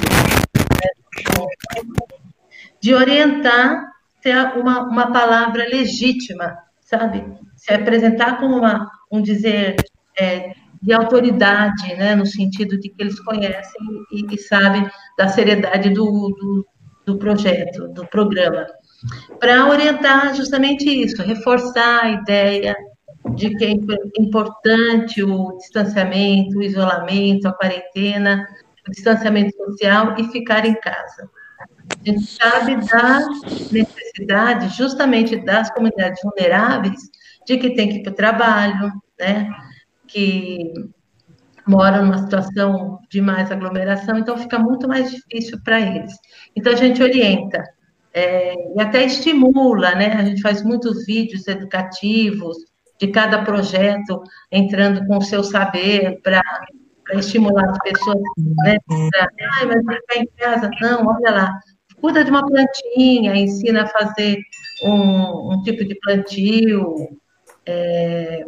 de 2.81 2.93
orientar 2.93 3.93
ter 4.21 4.35
uma, 4.57 4.83
uma 4.83 5.11
palavra 5.11 5.65
legítima, 5.67 6.57
sabe? 6.85 7.23
Se 7.55 7.73
apresentar 7.73 8.37
como 8.39 8.57
uma, 8.57 8.89
um 9.11 9.21
dizer 9.21 9.75
é, 10.19 10.53
de 10.81 10.93
autoridade, 10.93 11.95
né, 11.95 12.15
no 12.15 12.25
sentido 12.25 12.77
de 12.79 12.89
que 12.89 13.01
eles 13.01 13.19
conhecem 13.21 13.81
e, 14.11 14.33
e 14.33 14.37
sabem 14.37 14.85
da 15.17 15.27
seriedade 15.27 15.89
do, 15.89 16.05
do, 16.05 16.67
do 17.05 17.17
projeto, 17.17 17.87
do 17.89 18.05
programa, 18.07 18.67
para 19.39 19.67
orientar 19.67 20.35
justamente 20.35 20.89
isso, 20.89 21.21
reforçar 21.21 22.03
a 22.03 22.09
ideia 22.09 22.75
de 23.35 23.55
que 23.55 23.65
é 23.65 23.71
importante 24.19 25.23
o 25.23 25.57
distanciamento, 25.57 26.57
o 26.57 26.63
isolamento, 26.63 27.47
a 27.47 27.53
quarentena, 27.53 28.45
o 28.87 28.91
distanciamento 28.91 29.55
social 29.55 30.15
e 30.17 30.25
ficar 30.25 30.65
em 30.65 30.75
casa. 30.75 31.29
A 31.89 32.09
gente 32.09 32.25
sabe 32.25 32.75
da 32.87 33.19
necessidade, 33.71 34.75
justamente 34.75 35.35
das 35.37 35.69
comunidades 35.71 36.21
vulneráveis, 36.23 36.99
de 37.45 37.57
que 37.57 37.75
tem 37.75 37.89
que 37.89 37.95
ir 37.97 38.03
para 38.03 38.11
o 38.11 38.15
trabalho, 38.15 38.91
né? 39.19 39.49
Que 40.07 40.73
moram 41.67 42.05
numa 42.05 42.17
situação 42.17 42.99
de 43.09 43.21
mais 43.21 43.51
aglomeração, 43.51 44.17
então 44.17 44.37
fica 44.37 44.59
muito 44.59 44.87
mais 44.87 45.11
difícil 45.11 45.59
para 45.63 45.79
eles. 45.79 46.13
Então 46.55 46.73
a 46.73 46.75
gente 46.75 47.01
orienta 47.01 47.63
é, 48.13 48.53
e 48.75 48.81
até 48.81 49.03
estimula, 49.05 49.95
né? 49.95 50.13
A 50.13 50.23
gente 50.23 50.41
faz 50.41 50.61
muitos 50.63 51.05
vídeos 51.05 51.47
educativos 51.47 52.57
de 52.99 53.07
cada 53.07 53.43
projeto 53.43 54.21
entrando 54.51 55.05
com 55.07 55.17
o 55.17 55.21
seu 55.21 55.43
saber 55.43 56.21
para 56.21 56.41
estimular 57.11 57.69
as 57.69 57.77
pessoas, 57.79 58.21
né? 58.37 58.77
Pra, 58.87 59.27
Ai, 59.59 59.65
mas 59.65 59.95
ficar 59.95 60.17
em 60.17 60.27
casa, 60.37 60.69
não, 60.81 61.05
olha 61.05 61.31
lá, 61.31 61.59
cuida 61.99 62.23
de 62.23 62.31
uma 62.31 62.45
plantinha, 62.45 63.35
ensina 63.35 63.83
a 63.83 63.87
fazer 63.87 64.37
um, 64.83 65.53
um 65.53 65.63
tipo 65.63 65.85
de 65.85 65.95
plantio, 66.01 67.17
é, 67.65 68.45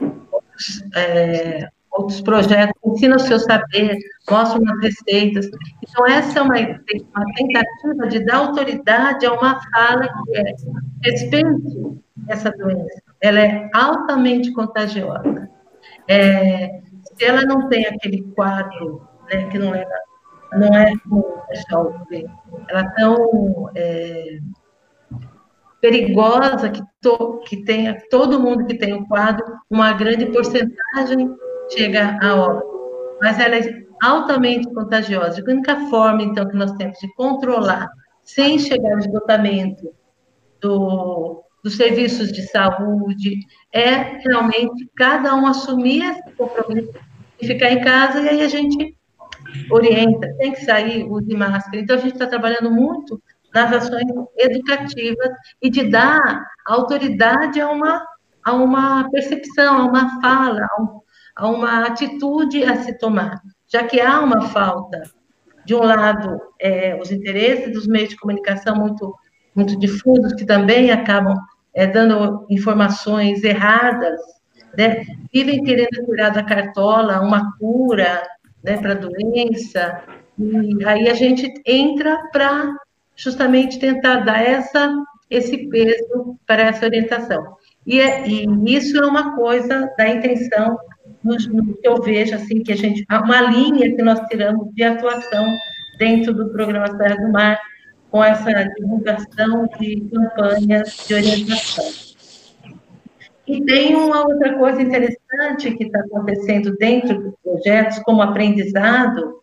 outros, 0.00 0.84
é, 0.94 1.68
outros, 1.90 2.20
projetos, 2.20 2.74
ensina 2.86 3.16
o 3.16 3.20
seu 3.20 3.38
saber, 3.38 3.98
mostra 4.30 4.60
umas 4.60 4.80
receitas. 4.80 5.46
Então, 5.82 6.06
essa 6.06 6.38
é 6.38 6.42
uma, 6.42 6.54
uma 6.54 7.34
tentativa 7.36 8.08
de 8.08 8.24
dar 8.24 8.36
autoridade 8.36 9.26
a 9.26 9.32
uma 9.32 9.60
fala 9.70 10.08
que 10.08 10.36
é 10.38 10.54
respeite 11.04 12.02
essa 12.28 12.50
doença. 12.50 13.02
Ela 13.20 13.40
é 13.40 13.70
altamente 13.74 14.52
contagiosa. 14.52 15.48
É, 16.08 16.80
se 17.14 17.24
ela 17.24 17.42
não 17.42 17.68
tem 17.68 17.86
aquele 17.86 18.22
quadro, 18.34 19.06
né, 19.30 19.48
que 19.48 19.58
não 19.58 19.74
é, 19.74 19.86
não 20.52 20.68
é 20.74 20.92
vê, 22.08 22.26
ela 22.68 22.80
é 22.80 22.90
tão 22.96 23.70
é, 23.74 24.38
perigosa 25.80 26.70
que, 26.70 26.82
to, 27.00 27.40
que 27.46 27.64
tenha 27.64 27.98
todo 28.10 28.40
mundo 28.40 28.66
que 28.66 28.76
tem 28.76 28.94
o 28.94 29.06
quadro, 29.06 29.44
uma 29.70 29.92
grande 29.92 30.26
porcentagem 30.26 31.34
chega 31.70 32.18
a 32.22 32.34
óbito. 32.34 32.74
Mas 33.20 33.38
ela 33.38 33.56
é 33.56 33.84
altamente 34.02 34.72
contagiosa. 34.72 35.40
A 35.40 35.50
única 35.50 35.88
forma, 35.88 36.22
então, 36.22 36.48
que 36.48 36.56
nós 36.56 36.72
temos 36.72 36.98
de 36.98 37.12
controlar 37.14 37.88
sem 38.22 38.58
chegar 38.58 38.92
ao 38.92 38.98
esgotamento 38.98 39.94
do, 40.60 41.43
dos 41.64 41.78
serviços 41.78 42.30
de 42.30 42.42
saúde 42.42 43.40
é 43.72 44.18
realmente 44.18 44.86
cada 44.94 45.34
um 45.34 45.46
assumir 45.46 46.04
esse 46.04 46.36
compromisso 46.36 46.92
e 47.40 47.46
ficar 47.46 47.70
em 47.70 47.80
casa, 47.80 48.20
e 48.20 48.28
aí 48.28 48.42
a 48.42 48.48
gente 48.48 48.94
orienta, 49.70 50.28
tem 50.36 50.52
que 50.52 50.62
sair, 50.62 51.04
use 51.04 51.34
máscara. 51.34 51.78
Então, 51.78 51.96
a 51.96 51.98
gente 51.98 52.12
está 52.12 52.26
trabalhando 52.26 52.70
muito 52.70 53.20
nas 53.52 53.72
ações 53.72 54.04
educativas 54.36 55.30
e 55.62 55.70
de 55.70 55.84
dar 55.84 56.44
autoridade 56.66 57.60
a 57.60 57.70
uma, 57.70 58.06
a 58.44 58.52
uma 58.52 59.08
percepção, 59.10 59.78
a 59.78 59.84
uma 59.86 60.20
fala, 60.20 60.68
a, 60.70 60.82
um, 60.82 61.00
a 61.34 61.48
uma 61.48 61.86
atitude 61.86 62.62
a 62.62 62.76
se 62.76 62.98
tomar, 62.98 63.40
já 63.66 63.84
que 63.84 64.00
há 64.00 64.20
uma 64.20 64.48
falta. 64.48 65.02
De 65.64 65.74
um 65.74 65.82
lado, 65.82 66.38
é, 66.60 66.94
os 67.00 67.10
interesses 67.10 67.72
dos 67.72 67.86
meios 67.86 68.10
de 68.10 68.16
comunicação 68.18 68.76
muito, 68.76 69.14
muito 69.56 69.78
difusos, 69.78 70.34
que 70.34 70.44
também 70.44 70.90
acabam 70.90 71.34
é, 71.74 71.86
dando 71.86 72.46
informações 72.50 73.42
erradas, 73.42 74.20
né? 74.76 75.04
vivem 75.32 75.62
querendo 75.62 76.04
tirar 76.06 76.30
da 76.30 76.42
cartola 76.42 77.20
uma 77.20 77.56
cura 77.58 78.22
né, 78.62 78.76
para 78.76 78.92
a 78.92 78.96
doença, 78.96 80.02
e 80.38 80.84
aí 80.84 81.08
a 81.08 81.14
gente 81.14 81.52
entra 81.66 82.28
para 82.32 82.74
justamente 83.16 83.78
tentar 83.78 84.20
dar 84.20 84.42
essa, 84.42 84.94
esse 85.30 85.68
peso 85.68 86.36
para 86.46 86.62
essa 86.62 86.86
orientação. 86.86 87.56
E, 87.86 88.00
é, 88.00 88.26
e 88.26 88.46
isso 88.66 88.96
é 88.96 89.06
uma 89.06 89.36
coisa 89.36 89.92
da 89.96 90.08
intenção 90.08 90.76
no, 91.22 91.36
no, 91.36 91.74
que 91.74 91.86
eu 91.86 92.00
vejo, 92.02 92.34
assim, 92.34 92.62
que 92.62 92.72
a 92.72 92.76
gente, 92.76 93.04
uma 93.10 93.42
linha 93.42 93.94
que 93.94 94.02
nós 94.02 94.20
tiramos 94.28 94.72
de 94.74 94.82
atuação 94.82 95.46
dentro 95.98 96.34
do 96.34 96.50
programa 96.50 96.96
Serra 96.96 97.16
do 97.16 97.32
Mar, 97.32 97.60
com 98.14 98.22
essa 98.22 98.48
divulgação 98.78 99.66
de 99.80 100.02
campanhas 100.02 101.04
de 101.04 101.14
orientação. 101.14 101.84
E 103.44 103.60
tem 103.64 103.96
uma 103.96 104.24
outra 104.24 104.56
coisa 104.56 104.80
interessante 104.80 105.74
que 105.74 105.82
está 105.82 105.98
acontecendo 105.98 106.76
dentro 106.76 107.20
dos 107.20 107.34
projetos, 107.42 107.98
como 108.04 108.22
aprendizado, 108.22 109.42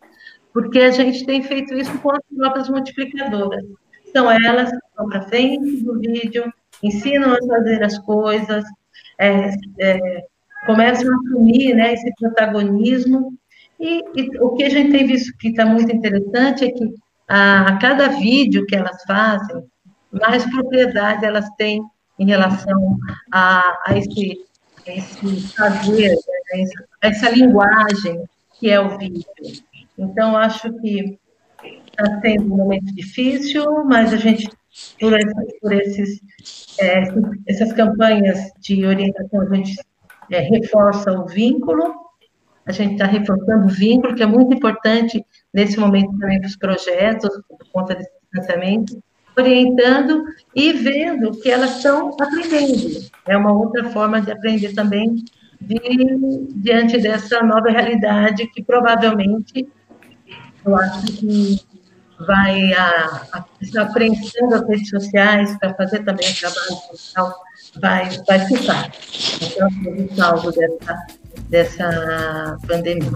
porque 0.54 0.80
a 0.80 0.92
gente 0.92 1.26
tem 1.26 1.44
feito 1.44 1.74
isso 1.74 2.00
com 2.00 2.12
as 2.12 2.22
próprias 2.34 2.70
multiplicadoras. 2.70 3.62
São 4.14 4.32
elas 4.32 4.72
que 4.72 4.78
vão 4.96 5.10
para 5.10 5.24
frente 5.24 5.84
do 5.84 6.00
vídeo, 6.00 6.46
ensinam 6.82 7.34
a 7.34 7.46
fazer 7.46 7.84
as 7.84 8.00
coisas, 8.00 8.64
é, 9.18 9.50
é, 9.82 10.26
começam 10.66 11.12
a 11.12 11.18
assumir 11.18 11.74
né, 11.74 11.92
esse 11.92 12.10
protagonismo. 12.18 13.34
E, 13.78 14.02
e, 14.16 14.40
o 14.40 14.52
que 14.52 14.64
a 14.64 14.70
gente 14.70 14.94
tem 14.94 15.06
visto 15.06 15.38
que 15.38 15.50
está 15.50 15.66
muito 15.66 15.94
interessante 15.94 16.64
é 16.64 16.72
que 16.72 16.86
a, 17.32 17.68
a, 17.68 17.78
cada 17.78 18.10
vídeo 18.10 18.66
que 18.66 18.76
elas 18.76 19.02
fazem, 19.04 19.64
mais 20.12 20.46
propriedade 20.46 21.26
elas 21.26 21.50
têm 21.58 21.82
em 22.20 22.26
relação 22.26 22.98
a, 23.32 23.62
a 23.86 23.98
esse, 23.98 24.46
esse 24.86 25.56
fazer, 25.56 26.10
né, 26.54 26.66
essa 27.02 27.30
linguagem 27.30 28.22
que 28.60 28.70
é 28.70 28.80
o 28.80 28.98
vídeo. 28.98 29.26
Então, 29.98 30.36
acho 30.36 30.72
que 30.82 31.18
está 31.64 32.20
sendo 32.20 32.54
um 32.54 32.58
momento 32.58 32.94
difícil, 32.94 33.86
mas 33.86 34.14
a 34.14 34.18
gente, 34.18 34.50
por, 35.00 35.14
por 35.62 35.74
esses, 35.74 36.20
é, 36.80 37.04
essas 37.48 37.72
campanhas 37.74 38.52
de 38.60 38.86
orientação, 38.86 39.42
a 39.42 39.56
gente 39.56 39.76
é, 40.30 40.40
reforça 40.42 41.12
o 41.14 41.26
vínculo, 41.28 41.96
a 42.66 42.72
gente 42.72 42.94
está 42.94 43.06
reforçando 43.06 43.66
o 43.66 43.70
vínculo, 43.70 44.16
que 44.16 44.24
é 44.24 44.26
muito 44.26 44.54
importante 44.54 45.26
nesse 45.54 45.80
momento 45.80 46.18
também 46.18 46.40
para 46.40 46.48
os 46.48 46.56
projetos, 46.56 47.30
por 47.48 47.68
conta 47.72 47.96
desse 47.96 48.12
financiamento, 48.32 49.04
orientando 49.38 50.24
e 50.56 50.74
vendo 50.74 51.32
que 51.32 51.50
elas 51.50 51.78
estão 51.78 52.16
aprendendo. 52.20 53.06
É 53.28 53.36
uma 53.38 53.54
outra 53.54 53.90
forma 53.90 54.22
de 54.22 54.32
aprender 54.32 54.74
também 54.74 55.16
de, 55.60 55.80
diante 56.56 56.98
dessa 56.98 57.42
nova 57.44 57.70
realidade 57.70 58.48
que 58.48 58.64
provavelmente 58.64 59.68
eu 60.66 60.76
acho 60.76 61.06
que 61.14 61.60
vai 62.26 62.74
a, 62.74 63.28
as 63.34 64.68
redes 64.68 64.90
sociais 64.90 65.58
para 65.58 65.74
fazer 65.74 66.04
também 66.04 66.30
o 66.30 66.40
trabalho 66.40 66.76
social, 66.92 67.34
vai, 67.80 68.10
vai 68.28 68.40
ficar. 68.46 68.92
Então, 69.42 69.68
o 70.06 70.16
salvo 70.16 70.52
dessa, 70.52 70.98
dessa 71.52 72.58
pandemia. 72.66 73.12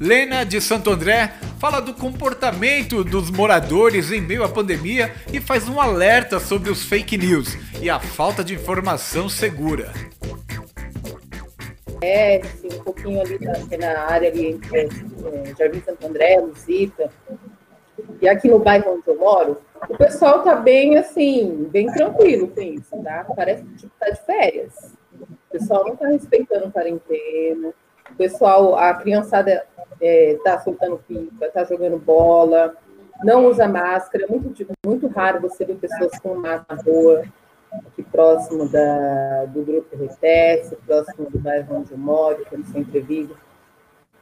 Lena 0.00 0.44
de 0.44 0.60
Santo 0.60 0.90
André 0.90 1.32
fala 1.58 1.80
do 1.80 1.92
comportamento 1.92 3.04
dos 3.04 3.30
moradores 3.30 4.10
em 4.10 4.20
meio 4.20 4.44
à 4.44 4.48
pandemia 4.48 5.12
e 5.32 5.40
faz 5.40 5.68
um 5.68 5.80
alerta 5.80 6.40
sobre 6.40 6.70
os 6.70 6.84
fake 6.84 7.18
news 7.18 7.56
e 7.80 7.90
a 7.90 8.00
falta 8.00 8.42
de 8.42 8.54
informação 8.54 9.28
segura. 9.28 9.92
É, 12.00 12.40
um 12.64 12.82
pouquinho 12.82 13.20
ali 13.20 13.38
na, 13.40 13.76
na 13.78 14.00
área 14.00 14.28
ali 14.28 14.46
entre 14.46 14.78
é, 14.80 14.88
Jardim 15.56 15.80
Santo 15.84 16.06
André, 16.06 16.40
Luzita, 16.40 17.10
e 18.20 18.28
aqui 18.28 18.48
no 18.48 18.58
bairro 18.58 18.94
onde 18.94 19.06
eu 19.06 19.18
moro, 19.18 19.58
o 19.88 19.96
pessoal 19.96 20.42
tá 20.42 20.56
bem 20.56 20.96
assim, 20.96 21.68
bem 21.70 21.86
tranquilo 21.86 22.48
com 22.48 22.60
isso, 22.60 23.02
tá? 23.04 23.24
Parece 23.36 23.62
que 23.62 23.76
tipo, 23.76 23.92
tá 24.00 24.10
de 24.10 24.20
férias. 24.26 25.01
O 25.52 25.58
pessoal 25.58 25.84
não 25.84 25.94
tá 25.94 26.08
respeitando 26.08 26.70
quarentena. 26.70 27.74
O 28.10 28.14
pessoal, 28.16 28.74
a 28.74 28.94
criançada 28.94 29.66
é, 30.00 30.38
tá 30.42 30.58
soltando 30.60 30.98
pipa, 31.06 31.48
tá 31.48 31.62
jogando 31.64 31.98
bola, 31.98 32.74
não 33.22 33.46
usa 33.46 33.68
máscara. 33.68 34.26
Muito, 34.28 34.66
muito 34.84 35.06
raro 35.08 35.42
você 35.42 35.64
ver 35.66 35.76
pessoas 35.76 36.18
com 36.20 36.34
máscara 36.34 36.82
na 36.82 36.82
rua, 36.82 37.24
aqui 37.86 38.02
próximo 38.02 38.66
da, 38.66 39.44
do 39.46 39.62
grupo 39.62 39.94
RTS, 39.94 40.74
próximo 40.86 41.28
do 41.30 41.38
bairro 41.38 41.76
onde 41.76 41.92
eu 41.92 41.98
moro, 41.98 42.44
que 42.46 42.54
eu 42.54 42.64
sempre 42.64 43.00
vivo. 43.00 43.36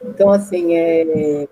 Então, 0.03 0.33
assim, 0.33 0.75
é, 0.75 1.47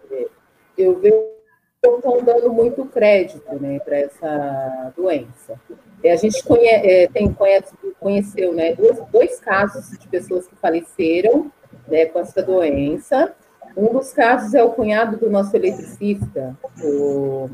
eu 0.77 0.99
vejo 0.99 1.38
estão 1.85 2.23
dando 2.23 2.53
muito 2.53 2.85
crédito 2.87 3.55
né, 3.61 3.79
para 3.79 3.97
essa 3.97 4.93
doença. 4.97 5.61
É, 6.03 6.13
a 6.13 6.17
gente 6.17 6.43
é, 6.67 7.07
tem, 7.09 7.33
conhece, 7.33 7.73
conheceu 8.01 8.53
né, 8.53 8.75
dois, 8.75 9.01
dois 9.13 9.41
casos 9.41 9.97
de 9.97 10.09
pessoas 10.09 10.49
que 10.49 10.57
faleceram 10.57 11.51
né, 11.87 12.07
com 12.07 12.19
essa 12.19 12.43
doença. 12.43 13.33
Um 13.77 13.93
dos 13.93 14.13
casos 14.13 14.55
é 14.55 14.63
o 14.63 14.71
cunhado 14.71 15.17
do 15.17 15.31
nosso 15.31 15.55
eletricista, 15.55 16.57
o 16.83 17.49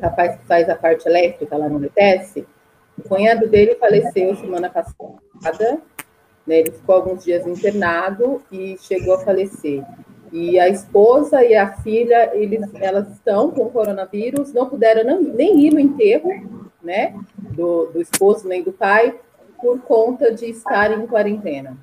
rapaz 0.00 0.36
que 0.36 0.46
faz 0.46 0.68
a 0.68 0.76
parte 0.76 1.08
elétrica 1.08 1.56
lá 1.56 1.68
no 1.68 1.84
ETS. 1.84 2.44
O 2.96 3.08
cunhado 3.08 3.48
dele 3.48 3.74
faleceu 3.74 4.36
semana 4.36 4.70
passada, 4.70 5.80
né, 6.46 6.60
ele 6.60 6.70
ficou 6.70 6.94
alguns 6.94 7.24
dias 7.24 7.44
internado 7.46 8.40
e 8.52 8.76
chegou 8.78 9.14
a 9.14 9.18
falecer. 9.18 9.82
E 10.34 10.58
a 10.58 10.68
esposa 10.68 11.44
e 11.44 11.54
a 11.54 11.74
filha, 11.74 12.34
eles, 12.34 12.68
elas 12.74 13.08
estão 13.12 13.52
com 13.52 13.70
coronavírus, 13.70 14.52
não 14.52 14.68
puderam 14.68 15.04
não, 15.04 15.22
nem 15.22 15.60
ir 15.60 15.72
no 15.72 15.78
enterro, 15.78 16.28
né, 16.82 17.14
do, 17.38 17.86
do 17.92 18.02
esposo 18.02 18.48
nem 18.48 18.60
do 18.60 18.72
pai, 18.72 19.14
por 19.62 19.78
conta 19.82 20.34
de 20.34 20.46
estar 20.46 20.90
em 20.90 21.06
quarentena, 21.06 21.78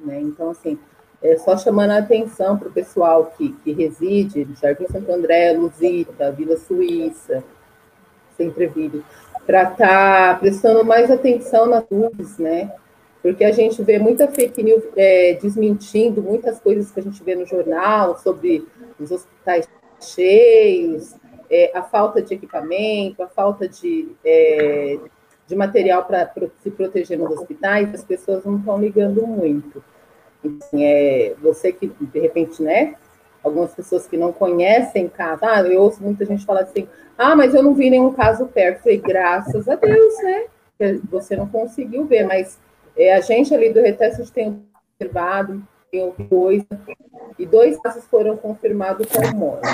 né? 0.00 0.20
Então, 0.20 0.50
assim, 0.50 0.76
é 1.22 1.38
só 1.38 1.56
chamando 1.56 1.92
a 1.92 1.98
atenção 1.98 2.58
para 2.58 2.68
o 2.68 2.72
pessoal 2.72 3.32
que, 3.38 3.52
que 3.62 3.72
reside 3.72 4.46
no 4.46 4.56
Jardim 4.56 4.88
Santo 4.88 5.12
André, 5.12 5.52
Luzita, 5.52 6.32
Vila 6.32 6.56
Suíça, 6.56 7.44
Sempre 8.36 8.66
Vídeo, 8.66 9.04
para 9.46 9.62
estar 9.62 9.76
tá 9.76 10.34
prestando 10.40 10.84
mais 10.84 11.08
atenção 11.08 11.66
nas 11.66 11.84
luzes, 11.88 12.36
né? 12.36 12.72
Porque 13.22 13.44
a 13.44 13.52
gente 13.52 13.80
vê 13.84 14.00
muita 14.00 14.26
fake 14.26 14.62
news 14.62 14.82
é, 14.96 15.34
desmentindo 15.40 16.20
muitas 16.20 16.58
coisas 16.58 16.90
que 16.90 16.98
a 16.98 17.02
gente 17.02 17.22
vê 17.22 17.36
no 17.36 17.46
jornal 17.46 18.18
sobre 18.18 18.66
os 18.98 19.12
hospitais 19.12 19.68
cheios, 20.00 21.14
é, 21.48 21.70
a 21.72 21.82
falta 21.82 22.20
de 22.20 22.34
equipamento, 22.34 23.22
a 23.22 23.28
falta 23.28 23.68
de, 23.68 24.08
é, 24.24 24.98
de 25.46 25.54
material 25.54 26.04
para 26.04 26.32
se 26.58 26.70
proteger 26.70 27.16
nos 27.16 27.30
hospitais, 27.30 27.94
as 27.94 28.04
pessoas 28.04 28.44
não 28.44 28.56
estão 28.56 28.80
ligando 28.80 29.24
muito. 29.24 29.84
Assim, 30.44 30.84
é, 30.84 31.34
você 31.40 31.72
que, 31.72 31.86
de 31.86 32.18
repente, 32.18 32.60
né, 32.60 32.96
algumas 33.44 33.72
pessoas 33.72 34.06
que 34.06 34.16
não 34.16 34.32
conhecem 34.32 35.08
casos, 35.08 35.44
ah, 35.44 35.62
eu 35.62 35.80
ouço 35.80 36.02
muita 36.02 36.24
gente 36.24 36.44
falar 36.44 36.62
assim, 36.62 36.88
ah, 37.16 37.36
mas 37.36 37.54
eu 37.54 37.62
não 37.62 37.74
vi 37.74 37.88
nenhum 37.88 38.12
caso 38.12 38.46
perto, 38.46 38.82
falei, 38.82 38.98
graças 38.98 39.68
a 39.68 39.76
Deus, 39.76 40.14
né, 40.22 40.46
você 41.08 41.36
não 41.36 41.46
conseguiu 41.46 42.04
ver, 42.06 42.24
mas 42.24 42.58
é, 42.96 43.14
a 43.14 43.20
gente 43.20 43.54
ali 43.54 43.72
do 43.72 43.80
Reteste, 43.80 44.20
a 44.20 44.24
gente 44.24 44.32
tem 44.32 44.62
observado, 44.98 45.62
tem 45.90 46.02
ouvido 46.02 46.66
e 47.38 47.46
dois 47.46 47.78
casos 47.80 48.04
foram 48.04 48.36
confirmados 48.36 49.06
com 49.06 49.36
morte. 49.36 49.66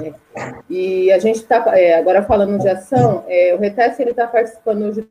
Né? 0.00 0.14
E 0.68 1.10
a 1.10 1.18
gente 1.18 1.36
está, 1.36 1.64
é, 1.78 1.94
agora 1.94 2.22
falando 2.22 2.58
de 2.58 2.68
ação, 2.68 3.24
é, 3.26 3.54
o 3.54 3.58
Reteste 3.58 4.02
está 4.02 4.26
participando 4.26 4.92
de 4.92 5.08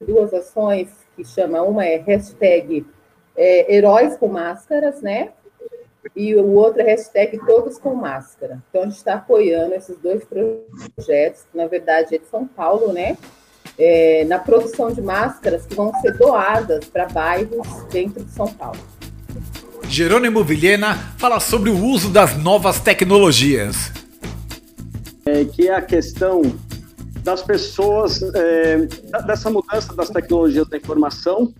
duas 0.00 0.32
ações 0.32 0.88
que 1.14 1.24
chama, 1.24 1.62
uma 1.62 1.84
é 1.84 1.96
hashtag 1.96 2.86
é, 3.36 3.74
Heróis 3.74 4.16
com 4.16 4.28
Máscaras, 4.28 5.00
né? 5.00 5.32
E 6.14 6.34
o 6.36 6.54
outro 6.54 6.80
é 6.82 6.84
hashtag 6.84 7.38
Todos 7.46 7.78
com 7.78 7.94
Máscara. 7.94 8.62
Então, 8.70 8.82
a 8.82 8.84
gente 8.84 8.96
está 8.96 9.14
apoiando 9.14 9.74
esses 9.74 9.98
dois 9.98 10.24
projetos, 10.24 11.46
na 11.52 11.66
verdade 11.66 12.14
é 12.14 12.18
de 12.18 12.26
São 12.26 12.46
Paulo, 12.46 12.92
né? 12.92 13.16
É, 13.78 14.24
na 14.24 14.38
produção 14.38 14.90
de 14.90 15.00
máscaras 15.00 15.66
que 15.66 15.74
vão 15.74 15.92
ser 16.00 16.16
doadas 16.16 16.84
para 16.86 17.06
bairros 17.08 17.66
dentro 17.90 18.24
de 18.24 18.32
São 18.32 18.46
Paulo. 18.48 18.78
Jerônimo 19.88 20.42
Vilhena 20.42 20.94
fala 21.16 21.38
sobre 21.40 21.70
o 21.70 21.84
uso 21.84 22.10
das 22.10 22.36
novas 22.36 22.80
tecnologias. 22.80 23.92
É, 25.24 25.44
que 25.44 25.68
é 25.68 25.74
a 25.74 25.82
questão 25.82 26.42
das 27.22 27.42
pessoas, 27.42 28.22
é, 28.34 28.86
dessa 29.26 29.50
mudança 29.50 29.94
das 29.94 30.10
tecnologias 30.10 30.68
da 30.68 30.76
informação, 30.76 31.52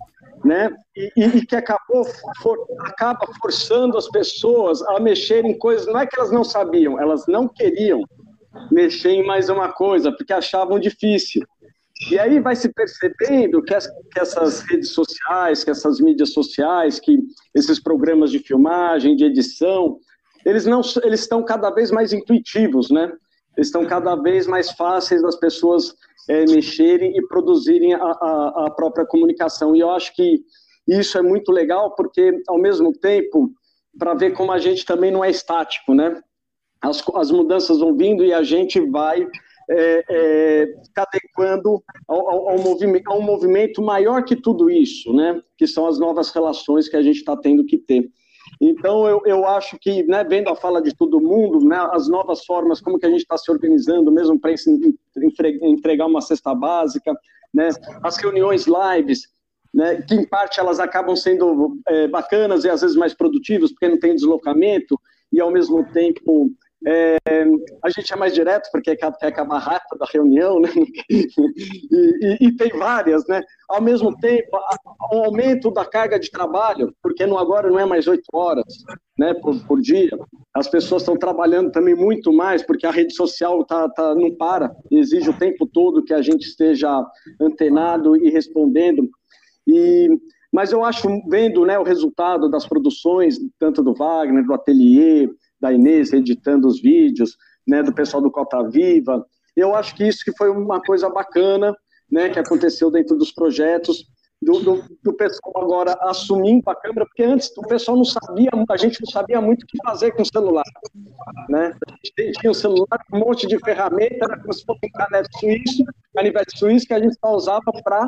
né? 0.43 0.71
E, 0.95 1.11
e 1.17 1.45
que 1.45 1.55
acabou 1.55 2.05
for, 2.41 2.57
acaba 2.79 3.27
forçando 3.41 3.97
as 3.97 4.07
pessoas 4.07 4.81
a 4.83 4.99
mexerem 4.99 5.51
em 5.51 5.57
coisas, 5.57 5.85
não 5.87 5.99
é 5.99 6.05
que 6.05 6.17
elas 6.17 6.31
não 6.31 6.43
sabiam, 6.43 6.99
elas 6.99 7.25
não 7.27 7.47
queriam 7.47 8.03
mexer 8.71 9.11
em 9.11 9.25
mais 9.25 9.49
uma 9.49 9.69
coisa, 9.69 10.11
porque 10.11 10.33
achavam 10.33 10.79
difícil. 10.79 11.45
E 12.11 12.19
aí 12.19 12.39
vai 12.39 12.55
se 12.55 12.71
percebendo 12.71 13.61
que, 13.63 13.73
as, 13.73 13.87
que, 13.87 14.19
essas 14.19 14.61
redes 14.61 14.91
sociais, 14.91 15.63
que 15.63 15.71
essas 15.71 15.99
mídias 15.99 16.31
sociais, 16.31 16.99
que 16.99 17.19
esses 17.55 17.79
programas 17.79 18.29
de 18.29 18.39
filmagem, 18.39 19.15
de 19.15 19.25
edição, 19.25 19.97
eles 20.45 20.65
não 20.65 20.81
eles 21.03 21.21
estão 21.21 21.43
cada 21.43 21.71
vez 21.71 21.89
mais 21.89 22.13
intuitivos, 22.13 22.91
né? 22.91 23.11
Eles 23.57 23.67
estão 23.67 23.85
cada 23.85 24.15
vez 24.15 24.45
mais 24.45 24.71
fáceis 24.71 25.23
das 25.23 25.35
pessoas 25.35 25.95
é, 26.29 26.45
mexerem 26.45 27.17
e 27.17 27.27
produzirem 27.27 27.95
a, 27.95 27.99
a, 27.99 28.65
a 28.67 28.71
própria 28.71 29.05
comunicação. 29.05 29.75
E 29.75 29.79
eu 29.79 29.89
acho 29.89 30.13
que 30.15 30.43
isso 30.87 31.17
é 31.17 31.21
muito 31.23 31.51
legal, 31.51 31.95
porque, 31.95 32.41
ao 32.47 32.59
mesmo 32.59 32.93
tempo, 32.93 33.51
para 33.97 34.13
ver 34.13 34.33
como 34.33 34.51
a 34.51 34.59
gente 34.59 34.85
também 34.85 35.11
não 35.11 35.25
é 35.25 35.31
estático, 35.31 35.95
né? 35.95 36.21
As, 36.79 37.03
as 37.15 37.31
mudanças 37.31 37.79
vão 37.79 37.97
vindo 37.97 38.23
e 38.23 38.31
a 38.31 38.43
gente 38.43 38.79
vai 38.79 39.27
é, 39.69 40.05
é, 40.09 40.75
adequando 40.95 41.83
ao, 42.07 42.29
ao, 42.29 42.49
ao 42.49 42.57
movimento, 42.59 43.21
movimento 43.21 43.81
maior 43.81 44.23
que 44.23 44.35
tudo 44.35 44.69
isso, 44.69 45.13
né? 45.13 45.41
que 45.57 45.67
são 45.67 45.87
as 45.87 45.99
novas 45.99 46.29
relações 46.29 46.87
que 46.87 46.95
a 46.95 47.01
gente 47.01 47.17
está 47.17 47.35
tendo 47.35 47.65
que 47.65 47.77
ter. 47.77 48.09
Então, 48.61 49.07
eu, 49.07 49.21
eu 49.25 49.45
acho 49.45 49.77
que, 49.79 50.03
né, 50.03 50.23
vendo 50.23 50.49
a 50.49 50.55
fala 50.55 50.81
de 50.81 50.95
todo 50.95 51.19
mundo, 51.19 51.59
né, 51.59 51.77
as 51.91 52.07
novas 52.07 52.45
formas, 52.45 52.79
como 52.79 52.97
que 52.97 53.05
a 53.05 53.09
gente 53.09 53.21
está 53.21 53.37
se 53.37 53.51
organizando, 53.51 54.11
mesmo 54.11 54.39
para 54.39 54.51
entregar 55.63 56.05
uma 56.05 56.21
cesta 56.21 56.55
básica, 56.55 57.13
né, 57.53 57.69
as 58.03 58.17
reuniões 58.17 58.65
lives, 58.65 59.27
né, 59.73 60.01
que 60.01 60.15
em 60.15 60.25
parte 60.25 60.59
elas 60.59 60.79
acabam 60.79 61.15
sendo 61.15 61.77
é, 61.87 62.07
bacanas 62.07 62.63
e 62.63 62.69
às 62.69 62.81
vezes 62.81 62.95
mais 62.95 63.13
produtivas, 63.13 63.71
porque 63.71 63.89
não 63.89 63.99
tem 63.99 64.15
deslocamento, 64.15 64.99
e 65.31 65.41
ao 65.41 65.51
mesmo 65.51 65.83
tempo 65.91 66.49
é, 66.85 67.17
a 67.83 67.89
gente 67.89 68.13
é 68.13 68.15
mais 68.15 68.33
direto 68.33 68.69
porque 68.71 68.95
quer 68.95 69.13
acabar 69.21 69.57
rápido 69.57 69.97
da 69.97 70.05
reunião, 70.05 70.59
né? 70.59 70.69
e, 71.09 71.27
e, 71.91 72.37
e, 72.47 72.55
tem 72.55 72.69
várias, 72.69 73.25
né? 73.27 73.41
Ao 73.67 73.81
mesmo 73.81 74.15
tempo, 74.17 74.57
o 75.11 75.25
aumento 75.25 75.71
da 75.71 75.83
carga 75.83 76.19
de 76.19 76.29
trabalho, 76.29 76.93
porque 77.01 77.25
não, 77.25 77.37
agora 77.37 77.69
não 77.69 77.79
é 77.79 77.85
mais 77.85 78.07
oito 78.07 78.25
horas 78.31 78.63
né, 79.17 79.33
por, 79.33 79.59
por, 79.65 79.81
dia. 79.81 80.17
As 80.53 80.67
pessoas 80.67 81.01
estão 81.01 81.17
trabalhando 81.17 81.71
também 81.71 81.95
muito 81.95 82.31
mais, 82.31 82.61
porque 82.61 82.85
a 82.85 82.91
rede 82.91 83.13
social 83.13 83.65
tá, 83.65 83.89
tá, 83.89 84.13
não 84.13 84.35
para, 84.35 84.71
exige 84.91 85.29
o 85.29 85.37
tempo 85.37 85.65
todo 85.65 86.03
que 86.03 86.13
a 86.13 86.21
gente 86.21 86.43
esteja 86.45 87.03
antenado 87.41 88.15
e 88.15 88.29
respondendo. 88.29 89.09
E, 89.65 90.09
mas 90.53 90.71
eu 90.71 90.85
acho, 90.85 91.07
vendo 91.27 91.65
né, 91.65 91.77
o 91.79 91.83
resultado 91.83 92.49
das 92.49 92.67
produções, 92.67 93.37
tanto 93.59 93.83
do 93.83 93.93
Wagner, 93.95 94.45
do 94.45 94.53
Atelier, 94.53 95.29
da 95.59 95.71
Inês 95.71 96.13
editando 96.13 96.67
os 96.67 96.81
vídeos, 96.81 97.37
né, 97.67 97.83
do 97.83 97.93
pessoal 97.93 98.21
do 98.21 98.31
Cota 98.31 98.63
Viva. 98.69 99.25
Eu 99.55 99.75
acho 99.75 99.95
que 99.95 100.07
isso 100.07 100.23
que 100.23 100.35
foi 100.37 100.49
uma 100.49 100.81
coisa 100.81 101.09
bacana, 101.09 101.75
né, 102.09 102.29
que 102.29 102.39
aconteceu 102.39 102.89
dentro 102.89 103.17
dos 103.17 103.31
projetos, 103.31 104.05
do, 104.41 104.59
do, 104.59 104.83
do, 105.03 105.13
pessoal 105.13 105.51
agora 105.55 105.97
assumindo 106.01 106.69
a 106.69 106.75
câmera, 106.75 107.05
porque 107.07 107.23
antes 107.23 107.51
o 107.57 107.63
pessoal 107.63 107.97
não 107.97 108.05
sabia, 108.05 108.49
a 108.69 108.77
gente 108.77 109.01
não 109.01 109.09
sabia 109.09 109.41
muito 109.41 109.63
o 109.63 109.65
que 109.65 109.79
fazer 109.83 110.11
com 110.11 110.21
o 110.21 110.25
celular, 110.25 110.63
né? 111.49 111.75
A 111.87 111.91
gente 112.05 112.39
tinha 112.39 112.51
o 112.51 112.55
celular, 112.55 113.03
um 113.11 113.19
monte 113.19 113.47
de 113.47 113.57
ferramenta, 113.59 114.25
era 114.25 114.39
como 114.39 114.53
se 114.53 114.63
fosse 114.63 114.79
um 114.85 114.91
canete 114.91 115.39
suíço, 115.39 115.83
canivete 116.13 116.57
suíço 116.57 116.85
que 116.85 116.93
a 116.93 116.99
gente 116.99 117.17
só 117.19 117.33
usava 117.33 117.71
para 117.83 118.07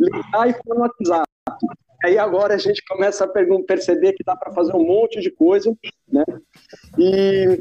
ligar 0.00 0.50
e 0.50 0.54
falar. 0.64 1.24
Aí 2.04 2.18
agora 2.18 2.54
a 2.54 2.58
gente 2.58 2.82
começa 2.86 3.24
a 3.24 3.28
perceber 3.62 4.12
que 4.14 4.24
dá 4.24 4.34
para 4.34 4.52
fazer 4.52 4.74
um 4.74 4.86
monte 4.86 5.20
de 5.20 5.30
coisa, 5.30 5.74
né? 6.10 6.24
E 6.98 7.60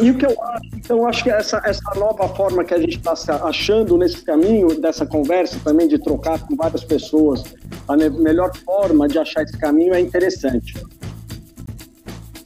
e 0.00 0.10
o 0.10 0.16
que 0.16 0.26
eu 0.26 0.42
acho, 0.42 0.68
então, 0.76 1.06
acho 1.06 1.24
que 1.24 1.30
essa, 1.30 1.60
essa 1.64 1.98
nova 1.98 2.28
forma 2.28 2.64
que 2.64 2.72
a 2.72 2.78
gente 2.78 2.98
está 2.98 3.14
achando 3.44 3.98
nesse 3.98 4.24
caminho, 4.24 4.80
dessa 4.80 5.04
conversa 5.04 5.58
também, 5.64 5.88
de 5.88 5.98
trocar 5.98 6.38
com 6.46 6.54
várias 6.54 6.84
pessoas, 6.84 7.42
a 7.88 7.96
melhor 7.96 8.54
forma 8.58 9.08
de 9.08 9.18
achar 9.18 9.42
esse 9.42 9.58
caminho 9.58 9.94
é 9.94 10.00
interessante. 10.00 10.74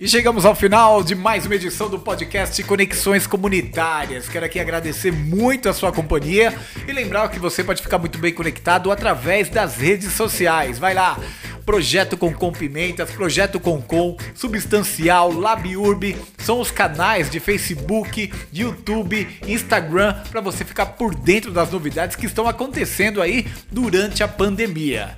E 0.02 0.08
chegamos 0.08 0.44
ao 0.44 0.52
final 0.52 1.00
de 1.04 1.14
mais 1.14 1.46
uma 1.46 1.54
edição 1.54 1.88
do 1.88 1.96
podcast 1.96 2.60
Conexões 2.64 3.24
Comunitárias. 3.24 4.28
Quero 4.28 4.44
aqui 4.44 4.58
agradecer 4.58 5.12
muito 5.12 5.68
a 5.68 5.72
sua 5.72 5.92
companhia 5.92 6.52
e 6.88 6.92
lembrar 6.92 7.28
que 7.28 7.38
você 7.38 7.62
pode 7.62 7.80
ficar 7.80 7.98
muito 7.98 8.18
bem 8.18 8.34
conectado 8.34 8.90
através 8.90 9.48
das 9.48 9.76
redes 9.76 10.12
sociais. 10.14 10.76
Vai 10.76 10.92
lá, 10.92 11.20
Projeto 11.64 12.16
Com 12.16 12.50
Pimentas, 12.50 13.12
Projeto 13.12 13.60
Com, 13.60 14.16
Substancial, 14.34 15.30
Labiurb, 15.30 16.16
são 16.36 16.58
os 16.58 16.72
canais 16.72 17.30
de 17.30 17.38
Facebook, 17.38 18.32
YouTube, 18.52 19.28
Instagram 19.46 20.16
para 20.32 20.40
você 20.40 20.64
ficar 20.64 20.86
por 20.86 21.14
dentro 21.14 21.52
das 21.52 21.70
novidades 21.70 22.16
que 22.16 22.26
estão 22.26 22.48
acontecendo 22.48 23.22
aí 23.22 23.46
durante 23.70 24.24
a 24.24 24.26
pandemia. 24.26 25.16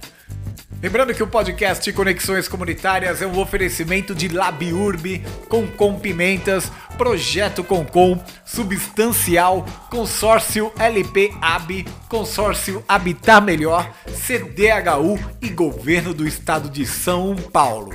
Lembrando 0.84 1.14
que 1.14 1.22
o 1.22 1.26
podcast 1.26 1.90
Conexões 1.94 2.46
Comunitárias 2.46 3.22
é 3.22 3.26
um 3.26 3.38
oferecimento 3.38 4.14
de 4.14 4.28
Labiurb, 4.28 5.24
Com 5.48 5.98
Pimentas, 5.98 6.70
Projeto 6.98 7.64
Concom, 7.64 8.22
Substancial, 8.44 9.64
Consórcio 9.88 10.70
LP 10.78 11.32
AB, 11.40 11.86
Consórcio 12.06 12.84
Habitar 12.86 13.42
Melhor, 13.42 13.90
CDHU 14.08 15.18
e 15.40 15.48
Governo 15.48 16.12
do 16.12 16.28
Estado 16.28 16.68
de 16.68 16.84
São 16.84 17.34
Paulo. 17.34 17.88